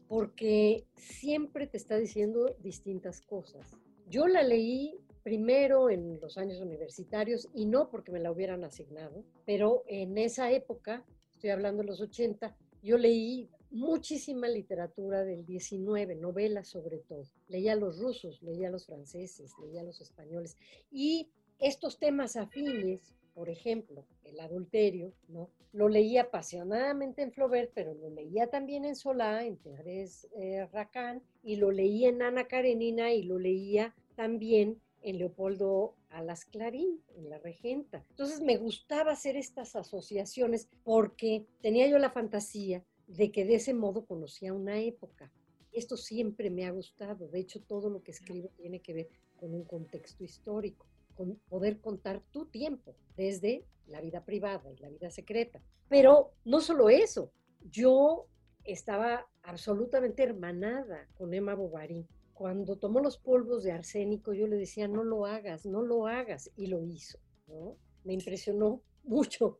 [0.09, 3.77] porque siempre te está diciendo distintas cosas.
[4.09, 9.23] Yo la leí primero en los años universitarios y no porque me la hubieran asignado,
[9.45, 16.15] pero en esa época, estoy hablando de los 80, yo leí muchísima literatura del 19,
[16.15, 17.25] novelas sobre todo.
[17.47, 20.55] Leía a los rusos, leía a los franceses, leía a los españoles.
[20.91, 25.49] Y estos temas afines, por ejemplo, el adulterio, ¿no?
[25.73, 31.21] Lo leía apasionadamente en Flaubert, pero lo leía también en Solá, en Thérèse eh, Racan,
[31.43, 37.29] y lo leía en Ana Karenina y lo leía también en Leopoldo Alas Clarín, en
[37.29, 38.03] La Regenta.
[38.09, 43.73] Entonces me gustaba hacer estas asociaciones porque tenía yo la fantasía de que de ese
[43.73, 45.31] modo conocía una época.
[45.71, 47.27] Esto siempre me ha gustado.
[47.27, 51.79] De hecho, todo lo que escribo tiene que ver con un contexto histórico, con poder
[51.79, 55.61] contar tu tiempo desde la vida privada y la vida secreta.
[55.87, 57.31] Pero no solo eso,
[57.71, 58.27] yo
[58.63, 62.05] estaba absolutamente hermanada con Emma Bovary
[62.37, 66.51] cuando tomó los polvos de arsénico, yo le decía, no lo hagas, no lo hagas,
[66.55, 67.17] y lo hizo,
[67.47, 67.75] ¿no?
[68.03, 69.57] Me impresionó mucho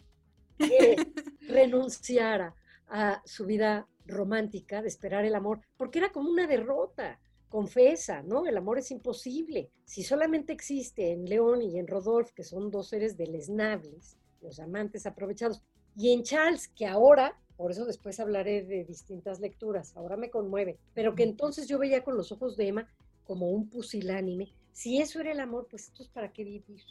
[0.60, 0.96] que
[1.48, 2.56] renunciara
[2.88, 7.19] a su vida romántica de esperar el amor, porque era como una derrota,
[7.50, 8.45] confesa, ¿no?
[8.45, 9.69] El amor es imposible.
[9.86, 15.06] Si solamente existe en León y en Rodolphe, que son dos seres deleznables, los amantes
[15.06, 15.62] aprovechados,
[15.95, 20.78] y en Charles, que ahora por eso después hablaré de distintas lecturas, ahora me conmueve,
[20.93, 22.88] pero que entonces yo veía con los ojos de Emma
[23.23, 26.84] como un pusilánime, si eso era el amor, pues entonces ¿para qué vivir?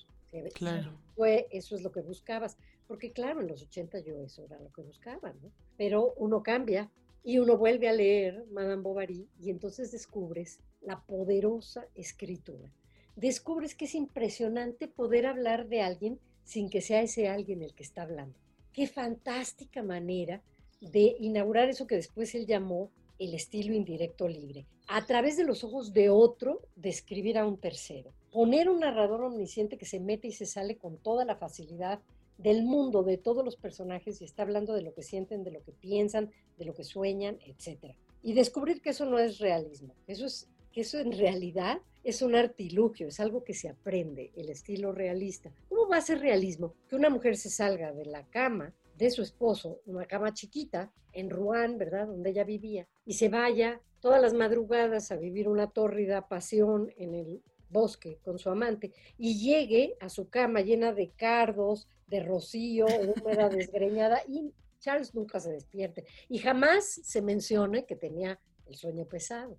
[0.54, 0.92] Claro.
[1.14, 4.72] Fue, eso es lo que buscabas, porque claro, en los 80 yo eso era lo
[4.72, 5.50] que buscaba, ¿no?
[5.76, 6.90] Pero uno cambia
[7.22, 12.72] y uno vuelve a leer Madame Bovary y entonces descubres la poderosa escritura.
[13.16, 17.82] Descubres que es impresionante poder hablar de alguien sin que sea ese alguien el que
[17.82, 18.38] está hablando.
[18.72, 20.42] Qué fantástica manera
[20.80, 25.64] de inaugurar eso que después él llamó el estilo indirecto libre, a través de los
[25.64, 28.12] ojos de otro, describir a un tercero.
[28.30, 32.00] Poner un narrador omnisciente que se mete y se sale con toda la facilidad
[32.38, 35.62] del mundo, de todos los personajes, y está hablando de lo que sienten, de lo
[35.62, 37.94] que piensan, de lo que sueñan, etc.
[38.22, 42.34] Y descubrir que eso no es realismo, eso es, que eso en realidad es un
[42.34, 45.50] artilugio, es algo que se aprende, el estilo realista.
[45.68, 46.74] ¿Cómo va a ser realismo?
[46.88, 51.30] Que una mujer se salga de la cama de su esposo, una cama chiquita, en
[51.30, 56.28] Rouen, ¿verdad?, donde ella vivía, y se vaya todas las madrugadas a vivir una tórrida
[56.28, 61.88] pasión en el bosque con su amante, y llegue a su cama llena de cardos,
[62.06, 66.04] de rocío, húmeda, desgreñada, y Charles nunca se despierte.
[66.28, 69.56] Y jamás se mencione que tenía el sueño pesado.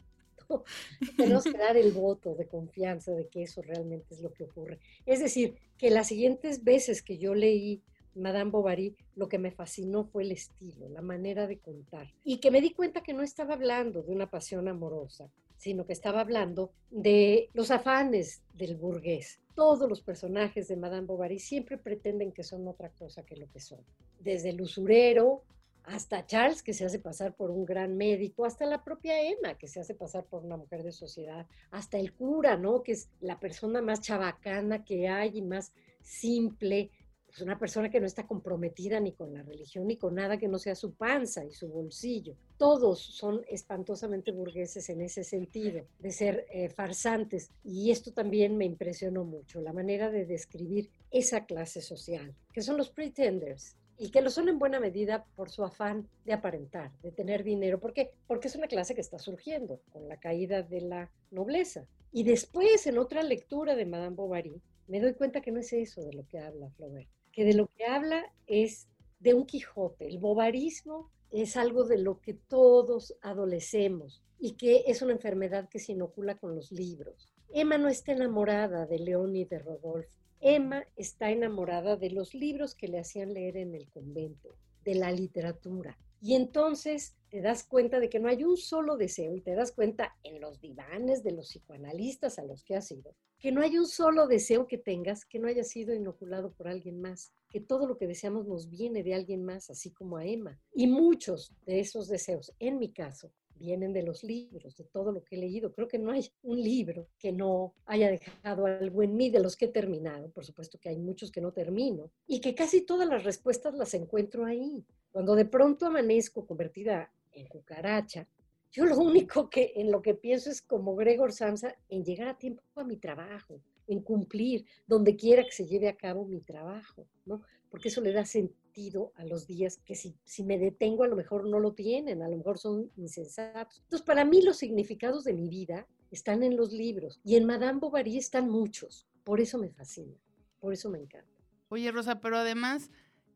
[1.17, 4.79] Tenemos que dar el voto de confianza de que eso realmente es lo que ocurre.
[5.05, 7.83] Es decir, que las siguientes veces que yo leí
[8.15, 12.13] Madame Bovary, lo que me fascinó fue el estilo, la manera de contar.
[12.23, 15.93] Y que me di cuenta que no estaba hablando de una pasión amorosa, sino que
[15.93, 19.39] estaba hablando de los afanes del burgués.
[19.55, 23.59] Todos los personajes de Madame Bovary siempre pretenden que son otra cosa que lo que
[23.59, 23.79] son.
[24.19, 25.43] Desde el usurero
[25.87, 29.69] hasta Charles, que se hace pasar por un gran médico, hasta la propia Emma, que
[29.69, 32.83] se hace pasar por una mujer de sociedad, hasta el cura, ¿no?
[32.83, 36.91] Que es la persona más chabacana que hay y más simple,
[37.37, 40.47] pues una persona que no está comprometida ni con la religión ni con nada que
[40.47, 42.35] no sea su panza y su bolsillo.
[42.57, 47.51] Todos son espantosamente burgueses en ese sentido, de ser eh, farsantes.
[47.63, 52.75] Y esto también me impresionó mucho, la manera de describir esa clase social, que son
[52.75, 57.11] los pretenders, y que lo son en buena medida por su afán de aparentar, de
[57.11, 57.79] tener dinero.
[57.79, 58.13] ¿Por qué?
[58.25, 61.87] Porque es una clase que está surgiendo con la caída de la nobleza.
[62.11, 66.01] Y después, en otra lectura de Madame Bovary, me doy cuenta que no es eso
[66.01, 68.87] de lo que habla Flaubert, que de lo que habla es
[69.19, 70.07] de un Quijote.
[70.07, 75.77] El bovarismo es algo de lo que todos adolecemos y que es una enfermedad que
[75.77, 77.31] se inocula con los libros.
[77.53, 80.09] Emma no está enamorada de León y de Rodolfo.
[80.41, 85.11] Emma está enamorada de los libros que le hacían leer en el convento, de la
[85.11, 85.95] literatura.
[86.19, 89.71] Y entonces te das cuenta de que no hay un solo deseo y te das
[89.71, 93.77] cuenta en los divanes de los psicoanalistas a los que has ido, que no hay
[93.77, 97.87] un solo deseo que tengas que no haya sido inoculado por alguien más, que todo
[97.87, 100.59] lo que deseamos nos viene de alguien más, así como a Emma.
[100.73, 105.23] Y muchos de esos deseos, en mi caso, vienen de los libros, de todo lo
[105.23, 105.71] que he leído.
[105.71, 109.55] Creo que no hay un libro que no haya dejado algo en mí de los
[109.55, 110.29] que he terminado.
[110.29, 113.93] Por supuesto que hay muchos que no termino y que casi todas las respuestas las
[113.93, 114.85] encuentro ahí.
[115.11, 118.27] Cuando de pronto amanezco convertida en cucaracha,
[118.71, 122.37] yo lo único que en lo que pienso es como Gregor Samsa en llegar a
[122.37, 127.07] tiempo a mi trabajo, en cumplir donde quiera que se lleve a cabo mi trabajo,
[127.25, 127.41] ¿no?
[127.69, 131.15] Porque eso le da sentido a los días que si, si me detengo a lo
[131.15, 133.79] mejor no lo tienen, a lo mejor son insensatos.
[133.83, 137.79] Entonces, para mí los significados de mi vida están en los libros y en Madame
[137.79, 139.07] Bovary están muchos.
[139.23, 140.15] Por eso me fascina,
[140.59, 141.31] por eso me encanta.
[141.69, 142.91] Oye, Rosa, pero además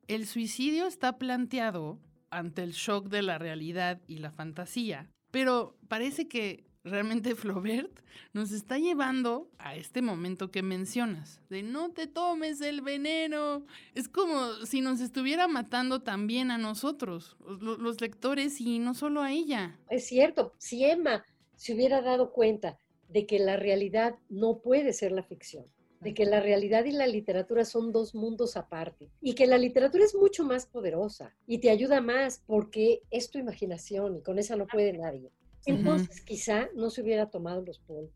[0.08, 2.00] el suicidio está planteado
[2.32, 8.00] ante el shock de la realidad y la fantasía, pero parece que realmente Flaubert
[8.34, 13.66] nos está llevando a este momento que mencionas, de no te tomes el veneno.
[13.94, 19.32] Es como si nos estuviera matando también a nosotros, los lectores, y no solo a
[19.32, 19.80] ella.
[19.90, 22.78] Es cierto, si Emma se hubiera dado cuenta
[23.10, 25.66] de que la realidad no puede ser la ficción,
[26.02, 30.04] de que la realidad y la literatura son dos mundos aparte y que la literatura
[30.04, 34.56] es mucho más poderosa y te ayuda más porque es tu imaginación y con esa
[34.56, 35.32] no puede nadie.
[35.66, 38.12] Entonces quizá no se hubiera tomado los polvos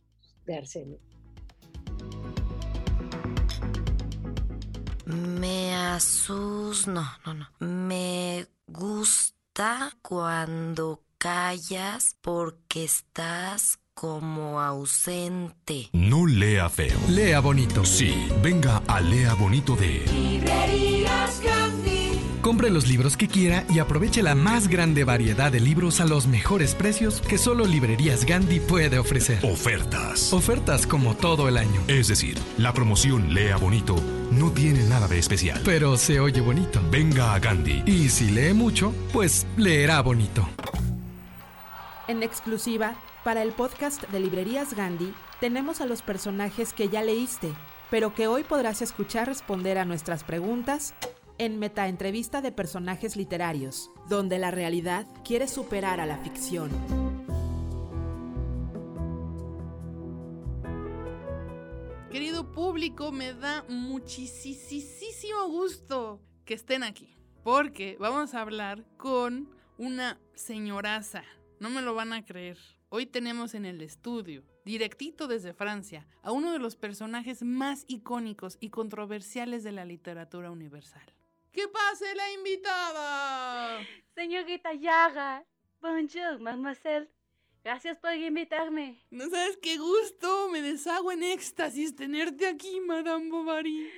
[0.45, 0.99] de arsenio.
[5.05, 6.87] Me asus...
[6.87, 7.47] No, no, no.
[7.59, 15.89] Me gusta cuando callas porque estás como ausente.
[15.93, 16.99] No lea feo.
[17.09, 17.85] Lea bonito.
[17.85, 22.19] Sí, venga a Lea Bonito de Librerías Gandhi.
[22.41, 26.27] Compre los libros que quiera y aproveche la más grande variedad de libros a los
[26.27, 29.39] mejores precios que solo Librerías Gandhi puede ofrecer.
[29.43, 30.33] Ofertas.
[30.33, 31.81] Ofertas como todo el año.
[31.87, 33.95] Es decir, la promoción Lea Bonito
[34.29, 35.61] no tiene nada de especial.
[35.63, 36.81] Pero se oye bonito.
[36.91, 37.83] Venga a Gandhi.
[37.85, 40.47] Y si lee mucho, pues leerá bonito.
[42.07, 47.51] En exclusiva, para el podcast de Librerías Gandhi, tenemos a los personajes que ya leíste,
[47.89, 50.93] pero que hoy podrás escuchar responder a nuestras preguntas
[51.39, 56.69] en Metaentrevista de Personajes Literarios, donde la realidad quiere superar a la ficción.
[62.11, 70.19] Querido público, me da muchísimo gusto que estén aquí, porque vamos a hablar con una
[70.35, 71.23] señoraza.
[71.59, 72.74] No me lo van a creer.
[72.89, 78.57] Hoy tenemos en el estudio, directito desde Francia, a uno de los personajes más icónicos
[78.59, 81.03] y controversiales de la literatura universal.
[81.51, 83.79] ¡Que pase la invitada!
[84.13, 85.43] Señorita Yara.
[85.81, 87.09] Bonjour, mademoiselle.
[87.63, 89.03] Gracias por invitarme.
[89.09, 90.49] No sabes qué gusto.
[90.49, 93.89] Me deshago en éxtasis tenerte aquí, Madame Bovary.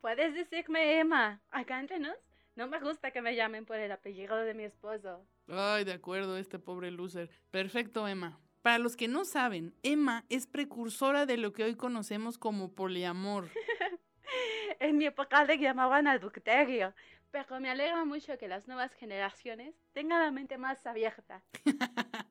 [0.00, 1.42] Puedes decirme Emma.
[1.50, 2.16] Acá entre nos,
[2.60, 5.26] no me gusta que me llamen por el apellido de mi esposo.
[5.48, 7.30] Ay, de acuerdo, este pobre loser.
[7.50, 8.38] Perfecto, Emma.
[8.60, 13.48] Para los que no saben, Emma es precursora de lo que hoy conocemos como poliamor.
[14.78, 16.92] en mi época le llamaban adulterio,
[17.30, 21.42] pero me alegra mucho que las nuevas generaciones tengan la mente más abierta.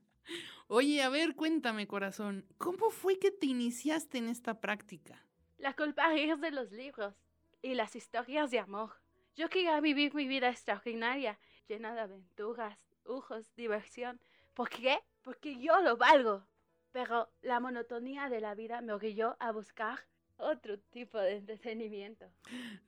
[0.67, 5.25] Oye, a ver, cuéntame, corazón, ¿cómo fue que te iniciaste en esta práctica?
[5.57, 7.15] La culpa es de los libros
[7.63, 8.91] y las historias de amor.
[9.39, 14.19] Yo quería vivir mi vida extraordinaria, llena de aventuras, lujos, diversión.
[14.53, 14.99] ¿Por qué?
[15.21, 16.45] Porque yo lo valgo.
[16.91, 19.97] Pero la monotonía de la vida me orilló a buscar
[20.35, 22.25] otro tipo de entretenimiento.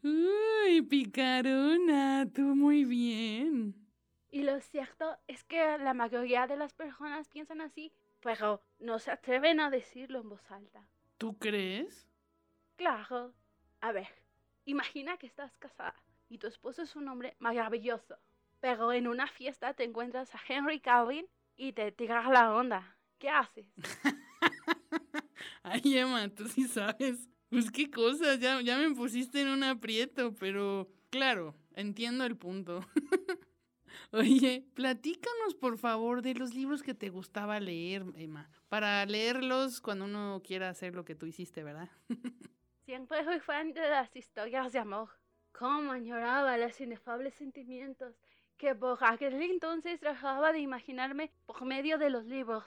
[0.03, 3.73] Uy, picarona, tú muy bien.
[4.29, 9.11] Y lo cierto es que la mayoría de las personas piensan así, pero no se
[9.11, 10.85] atreven a decirlo en voz alta.
[11.17, 12.09] ¿Tú crees?
[12.75, 13.33] Claro.
[13.79, 14.09] A ver,
[14.65, 15.95] imagina que estás casada
[16.31, 18.17] y tu esposo es un hombre maravilloso,
[18.61, 21.27] pero en una fiesta te encuentras a Henry Calvin
[21.57, 22.97] y te tiras la onda.
[23.19, 23.67] ¿Qué haces?
[25.63, 27.27] Ay, Emma, tú sí sabes.
[27.49, 32.79] Pues qué cosas, ya, ya me pusiste en un aprieto, pero claro, entiendo el punto.
[34.13, 40.05] Oye, platícanos por favor de los libros que te gustaba leer, Emma, para leerlos cuando
[40.05, 41.89] uno quiera hacer lo que tú hiciste, ¿verdad?
[42.85, 45.20] Siempre fui fan de las historias de amor.
[45.51, 48.15] Cómo añoraba los inefables sentimientos
[48.57, 52.63] que por aquel entonces trataba de imaginarme por medio de los libros.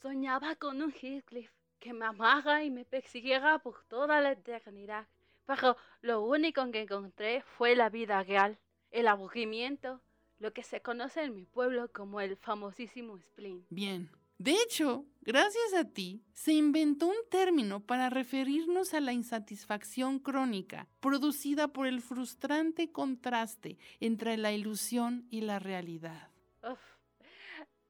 [0.00, 5.06] Soñaba con un Heathcliff que me amara y me persiguiera por toda la eternidad.
[5.46, 8.56] Pero lo único que encontré fue la vida real,
[8.92, 10.00] el aburrimiento,
[10.38, 13.66] lo que se conoce en mi pueblo como el famosísimo spleen.
[13.70, 14.21] Bien.
[14.42, 20.88] De hecho, gracias a ti, se inventó un término para referirnos a la insatisfacción crónica
[20.98, 26.28] producida por el frustrante contraste entre la ilusión y la realidad.
[26.64, 26.80] Uf,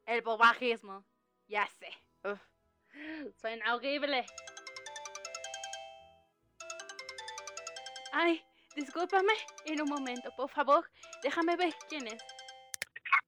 [0.05, 1.07] el bobajismo,
[1.49, 1.89] ya sé.
[2.31, 2.39] Uf,
[3.41, 4.27] suena horrible.
[8.13, 8.45] Ay,
[8.77, 9.33] discúlpame,
[9.65, 10.85] en un momento, por favor,
[11.23, 12.23] déjame ver quién es.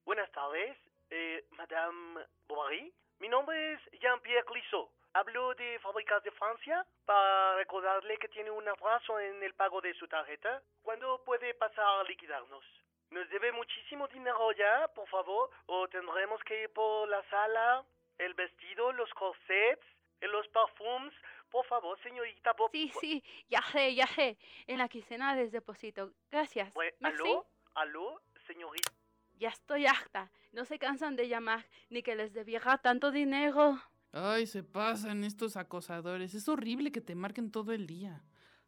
[0.05, 0.77] Buenas tardes,
[1.09, 2.93] eh, Madame Bovary.
[3.25, 4.91] Mi nombre es Jean-Pierre Clisot.
[5.15, 9.95] Hablo de Fábricas de Francia para recordarle que tiene un atraso en el pago de
[9.95, 10.61] su tarjeta.
[10.83, 12.63] ¿Cuándo puede pasar a liquidarnos?
[13.09, 17.83] Nos debe muchísimo dinero ya, por favor, o tendremos que ir por la sala,
[18.19, 19.87] el vestido, los corsets,
[20.21, 21.15] los perfumes.
[21.51, 22.53] Por favor, señorita.
[22.53, 22.73] Por...
[22.73, 24.37] Sí, sí, ya sé, ya sé.
[24.67, 26.11] En la quincena les deposito.
[26.31, 26.75] Gracias.
[27.01, 27.23] Merci.
[27.23, 27.47] ¿Aló?
[27.75, 28.93] ¿Aló, señorita?
[29.39, 30.31] Ya estoy harta.
[30.53, 33.81] No se cansan de llamar ni que les debiera tanto dinero.
[34.13, 36.35] Ay, se pasan estos acosadores.
[36.35, 38.23] Es horrible que te marquen todo el día.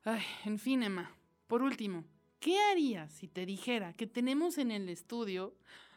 [0.04, 1.12] Ay, en fin, Emma.
[1.46, 2.04] Por último,
[2.40, 5.54] ¿qué harías si te dijera que tenemos en el estudio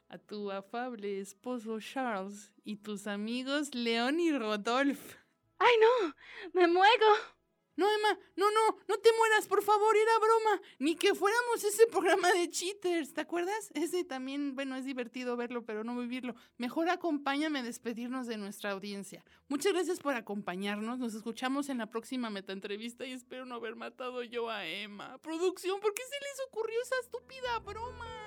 [0.07, 5.17] a tu afable esposo Charles y tus amigos León y Rodolphe?
[5.57, 6.15] ¡Ay, no!
[6.53, 7.38] ¡Me muero!
[7.79, 10.61] No, Emma, no, no, no te mueras, por favor, era broma.
[10.79, 13.71] Ni que fuéramos ese programa de cheaters, ¿te acuerdas?
[13.73, 16.35] Ese también, bueno, es divertido verlo, pero no vivirlo.
[16.57, 19.23] Mejor acompáñame a despedirnos de nuestra audiencia.
[19.47, 20.99] Muchas gracias por acompañarnos.
[20.99, 25.17] Nos escuchamos en la próxima meta entrevista y espero no haber matado yo a Emma.
[25.19, 28.18] Producción, ¿por qué se les ocurrió esa estúpida broma?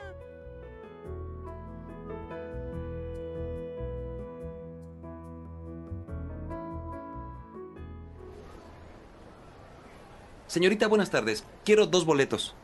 [10.53, 11.47] Señorita, buenas tardes.
[11.65, 12.55] Quiero dos boletos.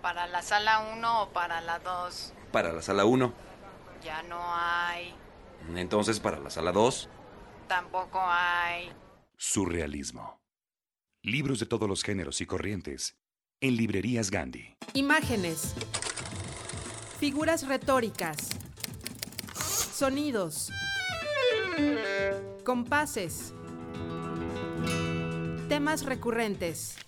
[0.00, 2.32] ¿Para la sala 1 o para la 2?
[2.52, 3.34] Para la sala 1.
[4.04, 5.12] Ya no hay.
[5.74, 7.08] Entonces para la sala 2.
[7.66, 8.92] Tampoco hay.
[9.36, 10.38] Surrealismo.
[11.22, 13.16] Libros de todos los géneros y corrientes.
[13.60, 14.76] En librerías Gandhi.
[14.94, 15.74] Imágenes.
[17.18, 18.50] Figuras retóricas.
[19.92, 20.70] Sonidos.
[22.64, 23.52] Compases.
[25.68, 26.98] Temas recurrentes.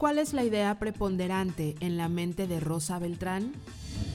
[0.00, 3.52] ¿Cuál es la idea preponderante en la mente de Rosa Beltrán?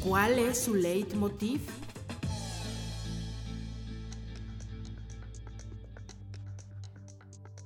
[0.03, 1.61] ¿Cuál es su leitmotiv?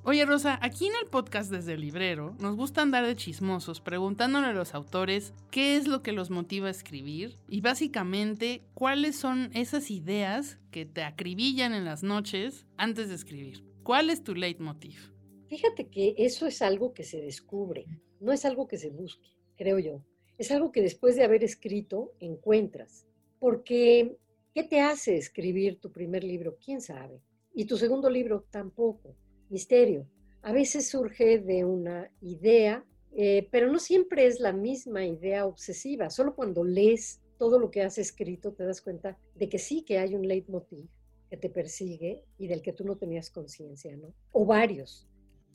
[0.04, 4.48] Oye Rosa, aquí en el podcast desde el librero nos gusta andar de chismosos preguntándole
[4.48, 9.50] a los autores qué es lo que los motiva a escribir y básicamente cuáles son
[9.54, 13.64] esas ideas que te acribillan en las noches antes de escribir.
[13.82, 15.14] ¿Cuál es tu leitmotiv?
[15.48, 17.88] Fíjate que eso es algo que se descubre,
[18.20, 20.04] no es algo que se busque, creo yo.
[20.38, 23.06] Es algo que después de haber escrito encuentras.
[23.40, 24.18] Porque,
[24.54, 26.58] ¿qué te hace escribir tu primer libro?
[26.64, 27.22] ¿Quién sabe?
[27.54, 29.16] Y tu segundo libro tampoco.
[29.50, 30.08] Misterio.
[30.42, 36.10] A veces surge de una idea, eh, pero no siempre es la misma idea obsesiva.
[36.10, 39.98] Solo cuando lees todo lo que has escrito te das cuenta de que sí que
[39.98, 40.88] hay un leitmotiv
[41.30, 44.14] que te persigue y del que tú no tenías conciencia, ¿no?
[44.32, 45.08] O varios.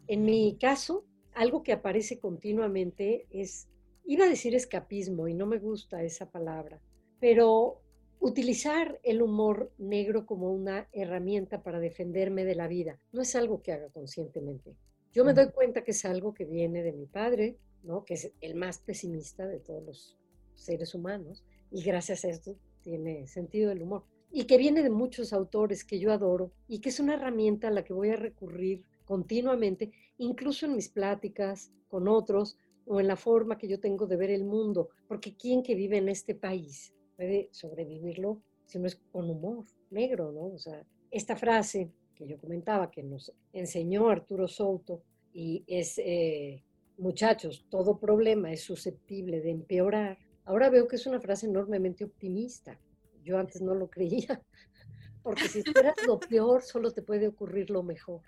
[0.07, 1.05] En mi caso,
[1.35, 3.69] algo que aparece continuamente es,
[4.05, 6.81] iba a decir escapismo y no me gusta esa palabra,
[7.21, 7.81] pero
[8.21, 13.63] utilizar el humor negro como una herramienta para defenderme de la vida no es algo
[13.63, 14.75] que haga conscientemente.
[15.13, 18.05] Yo me doy cuenta que es algo que viene de mi padre, ¿no?
[18.05, 20.17] que es el más pesimista de todos los
[20.55, 24.05] seres humanos, y gracias a esto tiene sentido el humor.
[24.33, 27.71] Y que viene de muchos autores que yo adoro y que es una herramienta a
[27.71, 32.57] la que voy a recurrir continuamente, incluso en mis pláticas con otros
[32.87, 35.99] o en la forma que yo tengo de ver el mundo, porque ¿quién que vive
[35.99, 40.47] en este país puede sobrevivirlo si no es con humor negro, ¿no?
[40.47, 45.03] O sea, esta frase que yo comentaba que nos enseñó Arturo Souto
[45.33, 46.63] y es, eh,
[46.99, 52.79] muchachos, todo problema es susceptible de empeorar, ahora veo que es una frase enormemente optimista.
[53.23, 54.43] Yo antes no lo creía,
[55.23, 58.23] porque si esperas lo peor, solo te puede ocurrir lo mejor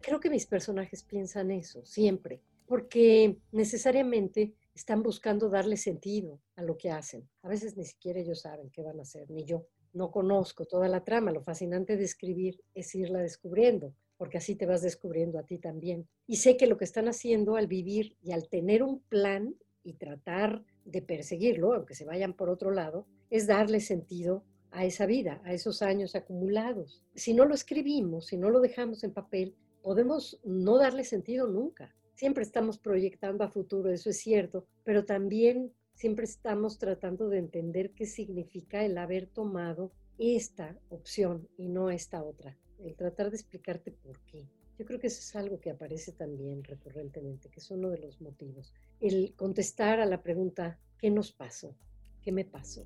[0.00, 2.40] creo que mis personajes piensan eso, siempre.
[2.66, 7.28] porque necesariamente están buscando darle sentido a lo que hacen.
[7.42, 9.66] A veces ni siquiera ellos saben qué van a hacer, ni yo.
[9.92, 11.32] No conozco toda la trama.
[11.32, 16.06] Lo fascinante de escribir es irla descubriendo, porque así te vas descubriendo a ti también.
[16.26, 19.94] Y sé que lo que están haciendo al vivir y al tener un plan y
[19.94, 25.40] tratar de perseguirlo, aunque se vayan por otro lado, es darle sentido a esa vida,
[25.44, 27.02] a esos años acumulados.
[27.14, 29.54] Si no lo escribimos, si no lo dejamos en papel,
[29.86, 31.94] podemos no darle sentido nunca.
[32.16, 37.92] Siempre estamos proyectando a futuro, eso es cierto, pero también siempre estamos tratando de entender
[37.92, 42.58] qué significa el haber tomado esta opción y no esta otra.
[42.80, 44.48] El tratar de explicarte por qué.
[44.76, 48.20] Yo creo que eso es algo que aparece también recurrentemente, que es uno de los
[48.20, 48.74] motivos.
[48.98, 51.76] El contestar a la pregunta, ¿qué nos pasó?
[52.22, 52.84] ¿Qué me pasó?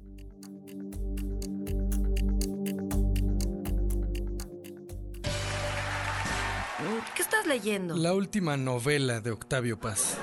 [7.14, 7.97] ¿Qué estás leyendo?
[7.97, 10.16] La última novela de Octavio Paz.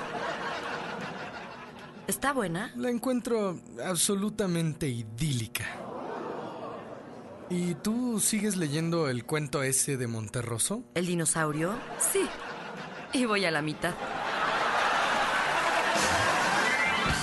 [2.06, 2.72] ¿Está buena?
[2.76, 5.64] La encuentro absolutamente idílica.
[7.50, 10.84] ¿Y tú sigues leyendo el cuento ese de Monterroso?
[10.94, 11.78] ¿El dinosaurio?
[11.98, 12.26] Sí.
[13.12, 13.94] Y voy a la mitad.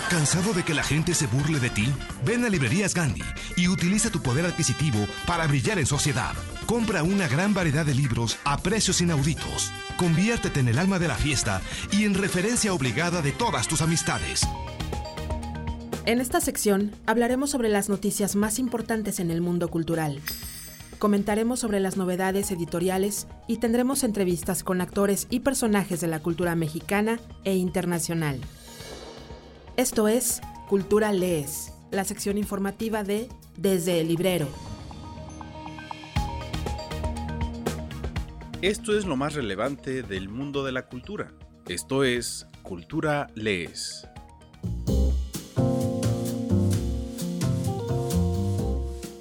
[0.09, 1.91] ¿Cansado de que la gente se burle de ti?
[2.23, 3.23] Ven a Librerías Gandhi
[3.57, 6.33] y utiliza tu poder adquisitivo para brillar en sociedad.
[6.65, 9.71] Compra una gran variedad de libros a precios inauditos.
[9.97, 11.61] Conviértete en el alma de la fiesta
[11.91, 14.41] y en referencia obligada de todas tus amistades.
[16.07, 20.19] En esta sección hablaremos sobre las noticias más importantes en el mundo cultural.
[20.97, 26.55] Comentaremos sobre las novedades editoriales y tendremos entrevistas con actores y personajes de la cultura
[26.55, 28.39] mexicana e internacional.
[29.77, 34.74] Esto es Cultura Lees, la sección informativa de Desde el Librero.
[38.65, 41.31] Esto es lo más relevante del mundo de la cultura.
[41.67, 44.07] Esto es Cultura Lees.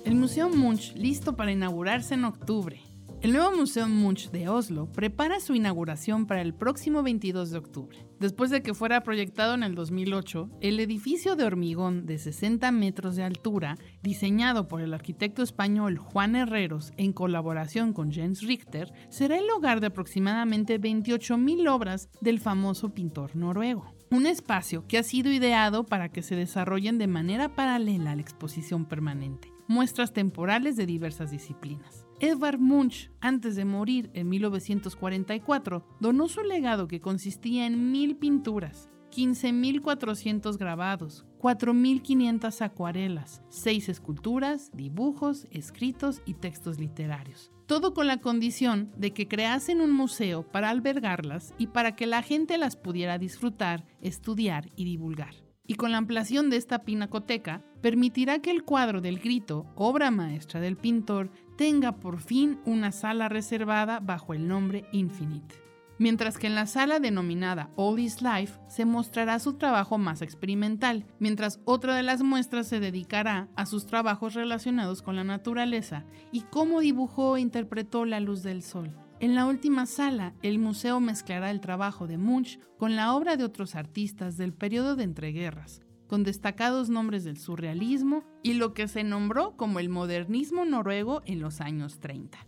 [0.07, 2.81] El Museo Munch listo para inaugurarse en octubre.
[3.25, 8.07] El nuevo Museo Munch de Oslo prepara su inauguración para el próximo 22 de octubre.
[8.21, 13.17] Después de que fuera proyectado en el 2008, el edificio de hormigón de 60 metros
[13.17, 19.39] de altura, diseñado por el arquitecto español Juan Herreros en colaboración con Jens Richter, será
[19.39, 23.95] el hogar de aproximadamente 28.000 obras del famoso pintor noruego.
[24.11, 28.21] Un espacio que ha sido ideado para que se desarrollen de manera paralela a la
[28.21, 32.04] exposición permanente, muestras temporales de diversas disciplinas.
[32.21, 38.89] Edvard Munch, antes de morir en 1944, donó su legado que consistía en mil pinturas,
[39.11, 47.51] 15.400 grabados, 4.500 acuarelas, 6 esculturas, dibujos, escritos y textos literarios.
[47.67, 52.23] Todo con la condición de que creasen un museo para albergarlas y para que la
[52.23, 55.35] gente las pudiera disfrutar, estudiar y divulgar.
[55.67, 60.61] Y con la ampliación de esta pinacoteca, permitirá que el cuadro del grito, obra maestra
[60.61, 65.65] del pintor, tenga por fin una sala reservada bajo el nombre Infinite.
[65.97, 71.07] Mientras que en la sala denominada All is Life se mostrará su trabajo más experimental,
[71.21, 76.41] mientras otra de las muestras se dedicará a sus trabajos relacionados con la naturaleza y
[76.43, 78.93] cómo dibujó e interpretó la luz del sol.
[79.21, 83.45] En la última sala, el museo mezclará el trabajo de Munch con la obra de
[83.45, 85.81] otros artistas del periodo de entreguerras,
[86.15, 91.41] con destacados nombres del surrealismo y lo que se nombró como el modernismo noruego en
[91.41, 92.39] los años 30.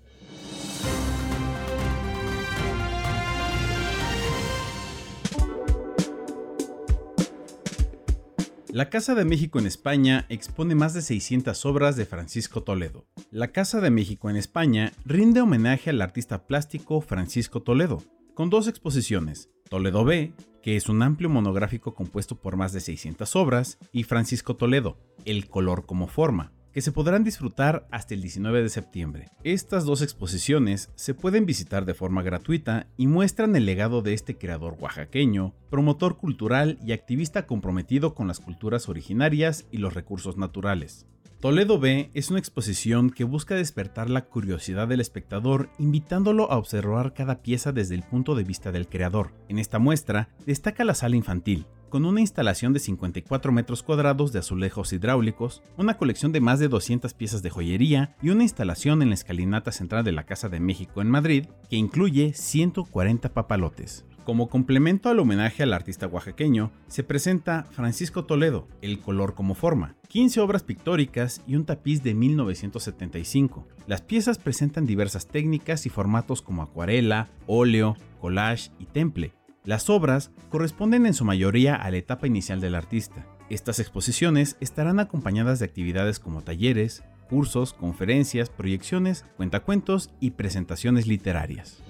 [8.68, 13.08] La Casa de México en España expone más de 600 obras de Francisco Toledo.
[13.32, 18.00] La Casa de México en España rinde homenaje al artista plástico Francisco Toledo,
[18.34, 23.36] con dos exposiciones, Toledo B, que es un amplio monográfico compuesto por más de 600
[23.36, 28.62] obras, y Francisco Toledo, El color como forma, que se podrán disfrutar hasta el 19
[28.62, 29.28] de septiembre.
[29.44, 34.36] Estas dos exposiciones se pueden visitar de forma gratuita y muestran el legado de este
[34.36, 41.06] creador oaxaqueño, promotor cultural y activista comprometido con las culturas originarias y los recursos naturales.
[41.40, 47.12] Toledo B es una exposición que busca despertar la curiosidad del espectador invitándolo a observar
[47.12, 49.32] cada pieza desde el punto de vista del creador.
[49.50, 54.38] En esta muestra destaca la sala infantil, con una instalación de 54 metros cuadrados de
[54.38, 59.10] azulejos hidráulicos, una colección de más de 200 piezas de joyería y una instalación en
[59.10, 64.06] la escalinata central de la Casa de México en Madrid que incluye 140 papalotes.
[64.26, 69.94] Como complemento al homenaje al artista oaxaqueño, se presenta Francisco Toledo, El color como forma,
[70.08, 73.68] 15 obras pictóricas y un tapiz de 1975.
[73.86, 80.32] Las piezas presentan diversas técnicas y formatos como acuarela, óleo, collage y temple, Las obras
[80.50, 83.28] corresponden en su mayoría a la etapa inicial del artista.
[83.48, 91.80] Estas exposiciones estarán acompañadas de actividades como talleres, cursos, conferencias, proyecciones, cuentacuentos y presentaciones literarias.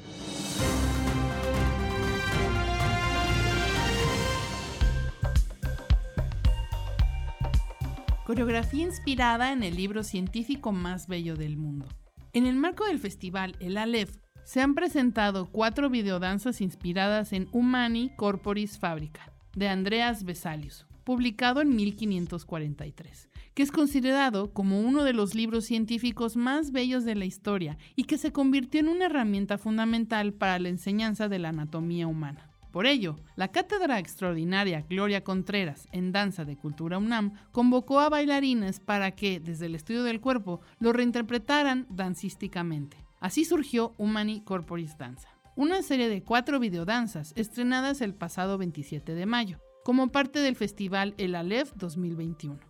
[8.26, 11.86] Coreografía inspirada en el libro científico más bello del mundo.
[12.32, 18.10] En el marco del festival El Aleph, se han presentado cuatro videodanzas inspiradas en Humani
[18.16, 25.36] Corporis Fabrica, de Andreas Vesalius, publicado en 1543, que es considerado como uno de los
[25.36, 30.32] libros científicos más bellos de la historia y que se convirtió en una herramienta fundamental
[30.32, 32.50] para la enseñanza de la anatomía humana.
[32.76, 38.80] Por ello, la cátedra extraordinaria Gloria Contreras en Danza de Cultura UNAM convocó a bailarines
[38.80, 42.98] para que, desde el estudio del cuerpo, lo reinterpretaran dancísticamente.
[43.18, 49.24] Así surgió Humani Corporis Danza, una serie de cuatro videodanzas estrenadas el pasado 27 de
[49.24, 52.60] mayo, como parte del festival El Aleph 2021.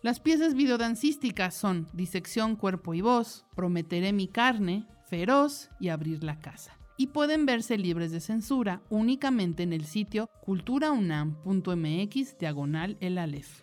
[0.00, 6.38] Las piezas videodancísticas son Disección Cuerpo y Voz, Prometeré mi carne, Feroz y Abrir la
[6.38, 13.62] casa y pueden verse libres de censura únicamente en el sitio culturaunam.mx diagonal el Aleph.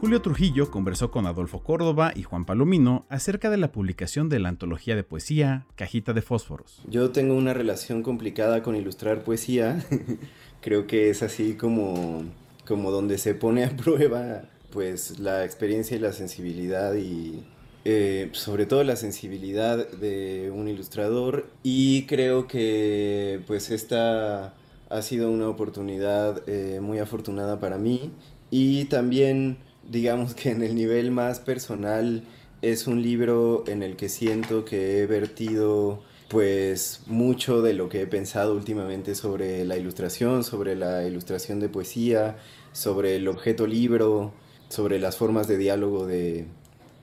[0.00, 4.48] Julio Trujillo conversó con Adolfo Córdoba y Juan Palomino acerca de la publicación de la
[4.48, 6.82] antología de poesía Cajita de Fósforos.
[6.88, 9.84] Yo tengo una relación complicada con ilustrar poesía.
[10.60, 12.22] Creo que es así como,
[12.64, 17.44] como donde se pone a prueba pues la experiencia y la sensibilidad y
[17.84, 21.46] eh, sobre todo la sensibilidad de un ilustrador.
[21.62, 24.54] Y creo que pues esta
[24.90, 28.12] ha sido una oportunidad eh, muy afortunada para mí.
[28.50, 29.58] Y también
[29.88, 32.22] digamos que en el nivel más personal
[32.62, 38.02] es un libro en el que siento que he vertido pues mucho de lo que
[38.02, 42.36] he pensado últimamente sobre la ilustración, sobre la ilustración de poesía,
[42.72, 44.34] sobre el objeto libro,
[44.68, 46.46] sobre las formas de diálogo de,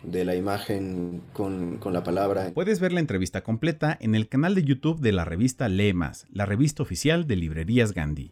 [0.04, 2.52] la imagen con, con, la palabra.
[2.54, 6.46] Puedes ver la entrevista completa en el canal de YouTube de la revista Lemas, la
[6.46, 8.32] revista oficial de Librerías Gandhi.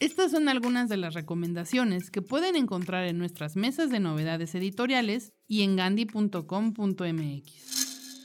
[0.00, 5.34] Estas son algunas de las recomendaciones que pueden encontrar en nuestras mesas de novedades editoriales
[5.46, 6.30] y en gandhi.com.mx.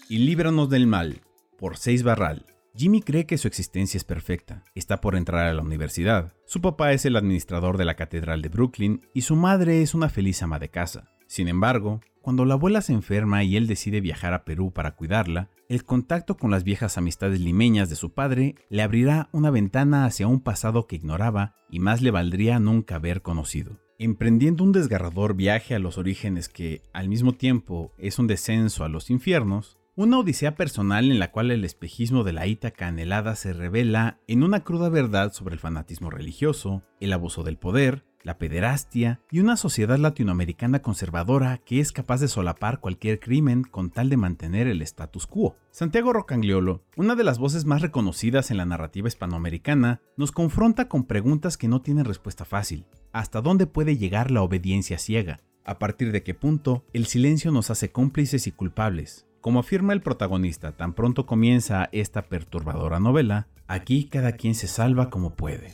[0.08, 1.20] Y líbranos del mal,
[1.58, 2.55] por Seis Barral.
[2.78, 4.65] Jimmy cree que su existencia es perfecta.
[4.76, 6.34] Está por entrar a la universidad.
[6.45, 10.09] Su papá es el administrador de la Catedral de Brooklyn y su madre es una
[10.09, 11.07] feliz ama de casa.
[11.26, 15.49] Sin embargo, cuando la abuela se enferma y él decide viajar a Perú para cuidarla,
[15.69, 20.28] el contacto con las viejas amistades limeñas de su padre le abrirá una ventana hacia
[20.28, 23.80] un pasado que ignoraba y más le valdría nunca haber conocido.
[23.99, 28.89] Emprendiendo un desgarrador viaje a los orígenes que, al mismo tiempo, es un descenso a
[28.89, 33.54] los infiernos, una odisea personal en la cual el espejismo de la Ítaca anhelada se
[33.54, 39.22] revela en una cruda verdad sobre el fanatismo religioso, el abuso del poder, la pederastia
[39.32, 44.18] y una sociedad latinoamericana conservadora que es capaz de solapar cualquier crimen con tal de
[44.18, 45.56] mantener el status quo.
[45.72, 51.06] Santiago Rocangliolo, una de las voces más reconocidas en la narrativa hispanoamericana, nos confronta con
[51.06, 52.86] preguntas que no tienen respuesta fácil.
[53.14, 55.39] ¿Hasta dónde puede llegar la obediencia ciega?
[55.64, 59.26] ¿A partir de qué punto el silencio nos hace cómplices y culpables?
[59.46, 65.12] Como afirma el protagonista, tan pronto comienza esta perturbadora novela, aquí cada quien se salva
[65.12, 65.72] como puede.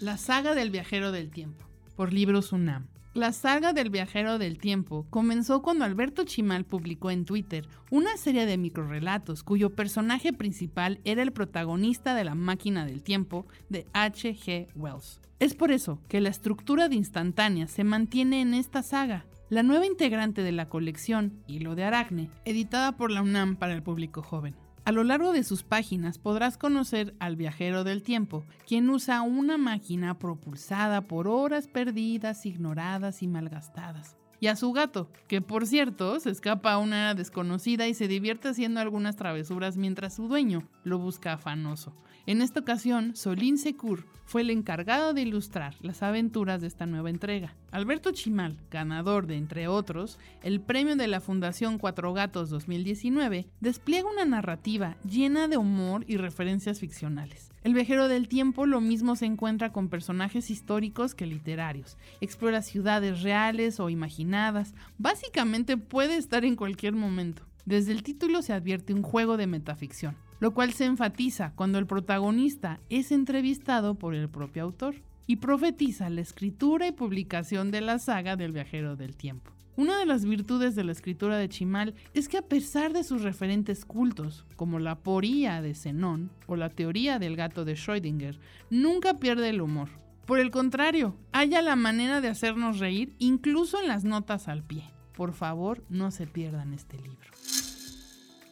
[0.00, 1.62] La saga del viajero del tiempo,
[1.94, 2.86] por Libros UNAM.
[3.14, 8.46] La saga del viajero del tiempo comenzó cuando Alberto Chimal publicó en Twitter una serie
[8.46, 14.68] de microrelatos cuyo personaje principal era el protagonista de La máquina del tiempo de H.G.
[14.74, 15.20] Wells.
[15.40, 19.84] Es por eso que la estructura de instantánea se mantiene en esta saga, la nueva
[19.84, 24.54] integrante de la colección Hilo de Aracne, editada por la UNAM para el público joven.
[24.84, 29.56] A lo largo de sus páginas podrás conocer al viajero del tiempo, quien usa una
[29.56, 34.16] máquina propulsada por horas perdidas, ignoradas y malgastadas.
[34.42, 38.48] Y a su gato, que por cierto se escapa a una desconocida y se divierte
[38.48, 41.94] haciendo algunas travesuras mientras su dueño lo busca afanoso.
[42.26, 47.10] En esta ocasión, Solín Secur fue el encargado de ilustrar las aventuras de esta nueva
[47.10, 47.54] entrega.
[47.70, 54.10] Alberto Chimal, ganador de, entre otros, el premio de la Fundación Cuatro Gatos 2019, despliega
[54.10, 57.51] una narrativa llena de humor y referencias ficcionales.
[57.64, 61.96] El viajero del tiempo lo mismo se encuentra con personajes históricos que literarios.
[62.20, 64.74] Explora ciudades reales o imaginadas.
[64.98, 67.42] Básicamente puede estar en cualquier momento.
[67.64, 71.86] Desde el título se advierte un juego de metaficción lo cual se enfatiza cuando el
[71.86, 74.96] protagonista es entrevistado por el propio autor.
[75.24, 79.52] y profetiza la escritura y publicación de la saga del viajero del tiempo.
[79.74, 83.22] Una de las virtudes de la escritura de Chimal es que a pesar de sus
[83.22, 89.18] referentes cultos, como la poría de Zenón o la teoría del gato de Schrödinger, nunca
[89.18, 89.88] pierde el humor.
[90.26, 94.84] Por el contrario, halla la manera de hacernos reír incluso en las notas al pie.
[95.14, 97.30] Por favor, no se pierdan este libro.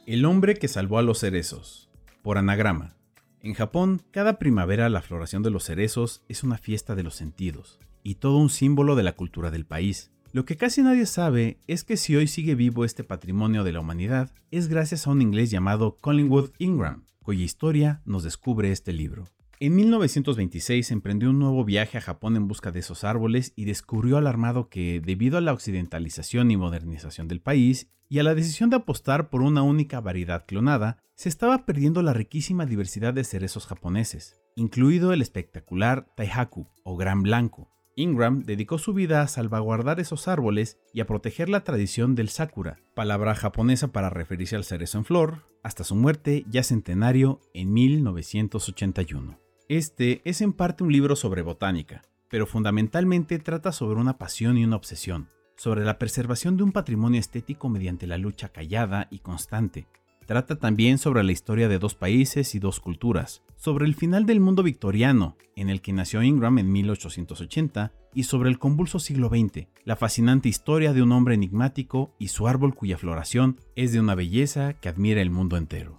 [0.07, 1.91] El hombre que salvó a los cerezos,
[2.23, 2.97] por anagrama.
[3.43, 7.79] En Japón, cada primavera la floración de los cerezos es una fiesta de los sentidos
[8.03, 10.11] y todo un símbolo de la cultura del país.
[10.33, 13.81] Lo que casi nadie sabe es que si hoy sigue vivo este patrimonio de la
[13.81, 19.24] humanidad es gracias a un inglés llamado Collingwood Ingram, cuya historia nos descubre este libro.
[19.59, 24.18] En 1926 emprendió un nuevo viaje a Japón en busca de esos árboles y descubrió
[24.18, 28.76] alarmado que, debido a la occidentalización y modernización del país y a la decisión de
[28.76, 34.41] apostar por una única variedad clonada, se estaba perdiendo la riquísima diversidad de cerezos japoneses,
[34.55, 37.68] incluido el espectacular Taihaku o Gran Blanco,
[38.01, 42.80] Ingram dedicó su vida a salvaguardar esos árboles y a proteger la tradición del sakura,
[42.94, 49.38] palabra japonesa para referirse al cerezo en flor, hasta su muerte ya centenario en 1981.
[49.68, 54.64] Este es en parte un libro sobre botánica, pero fundamentalmente trata sobre una pasión y
[54.64, 59.86] una obsesión, sobre la preservación de un patrimonio estético mediante la lucha callada y constante,
[60.30, 64.41] Trata también sobre la historia de dos países y dos culturas, sobre el final del
[64.41, 69.69] mundo victoriano, en el que nació Ingram en 1880, y sobre el convulso siglo XX,
[69.85, 74.15] la fascinante historia de un hombre enigmático y su árbol cuya floración es de una
[74.15, 75.99] belleza que admira el mundo entero.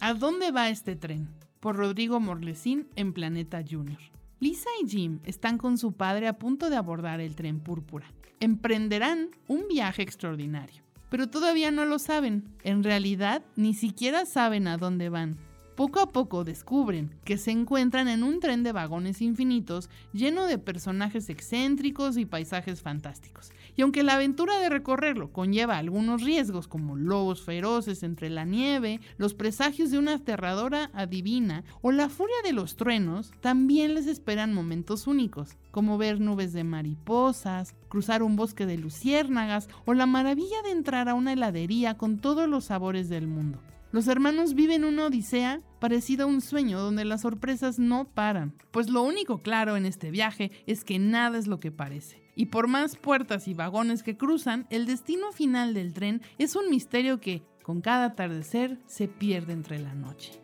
[0.00, 1.28] ¿A dónde va este tren?
[1.60, 4.00] Por Rodrigo Morlesín en Planeta Junior.
[4.40, 8.10] Lisa y Jim están con su padre a punto de abordar el tren púrpura.
[8.40, 12.44] Emprenderán un viaje extraordinario pero todavía no lo saben.
[12.62, 15.36] En realidad, ni siquiera saben a dónde van.
[15.80, 20.58] Poco a poco descubren que se encuentran en un tren de vagones infinitos lleno de
[20.58, 23.50] personajes excéntricos y paisajes fantásticos.
[23.76, 29.00] Y aunque la aventura de recorrerlo conlleva algunos riesgos como lobos feroces entre la nieve,
[29.16, 34.52] los presagios de una aterradora adivina o la furia de los truenos, también les esperan
[34.52, 40.60] momentos únicos, como ver nubes de mariposas, cruzar un bosque de luciérnagas o la maravilla
[40.62, 43.60] de entrar a una heladería con todos los sabores del mundo.
[43.92, 48.88] Los hermanos viven una odisea parecida a un sueño donde las sorpresas no paran, pues
[48.88, 52.22] lo único claro en este viaje es que nada es lo que parece.
[52.36, 56.70] Y por más puertas y vagones que cruzan, el destino final del tren es un
[56.70, 60.39] misterio que, con cada atardecer, se pierde entre la noche.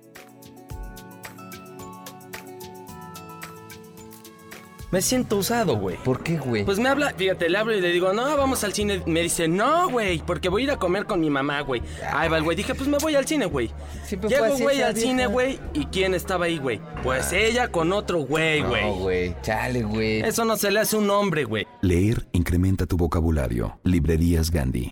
[4.93, 5.97] Me siento usado, güey.
[5.97, 6.65] ¿Por qué, güey?
[6.65, 9.03] Pues me habla, fíjate, le hablo y le digo, no, vamos al cine.
[9.07, 11.83] Me dice, no, güey, porque voy a ir a comer con mi mamá, güey.
[12.13, 12.57] Ahí va el güey.
[12.57, 13.71] Dije, pues me voy al cine, güey.
[14.29, 15.59] Llego, güey, al cine, güey.
[15.75, 16.81] ¿Y quién estaba ahí, güey?
[17.03, 17.37] Pues ah.
[17.37, 18.85] ella con otro güey, güey.
[18.85, 19.35] No, güey.
[19.43, 20.21] Chale, güey.
[20.21, 21.67] Eso no se le hace un hombre, güey.
[21.83, 23.81] Leer incrementa tu vocabulario.
[23.83, 24.91] Librerías Gandhi.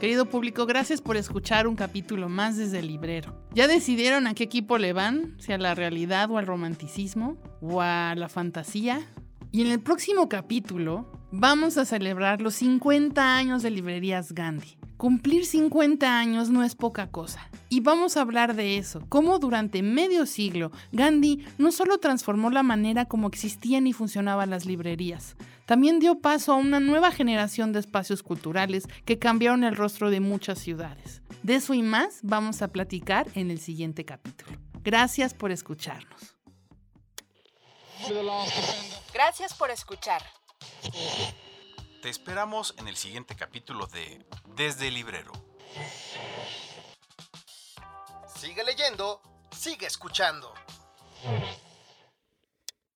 [0.00, 3.34] Querido público, gracias por escuchar un capítulo más desde el librero.
[3.52, 5.36] ¿Ya decidieron a qué equipo le van?
[5.38, 7.36] ¿Si a la realidad o al romanticismo?
[7.60, 9.06] ¿O a la fantasía?
[9.52, 14.78] Y en el próximo capítulo vamos a celebrar los 50 años de Librerías Gandhi.
[14.96, 17.50] Cumplir 50 años no es poca cosa.
[17.68, 22.62] Y vamos a hablar de eso, cómo durante medio siglo Gandhi no solo transformó la
[22.62, 25.36] manera como existían y funcionaban las librerías,
[25.70, 30.18] también dio paso a una nueva generación de espacios culturales que cambiaron el rostro de
[30.18, 31.22] muchas ciudades.
[31.44, 34.58] De eso y más vamos a platicar en el siguiente capítulo.
[34.82, 36.34] Gracias por escucharnos.
[39.14, 40.20] Gracias por escuchar.
[42.02, 45.30] Te esperamos en el siguiente capítulo de Desde el Librero.
[48.40, 49.22] Sigue leyendo,
[49.56, 50.52] sigue escuchando.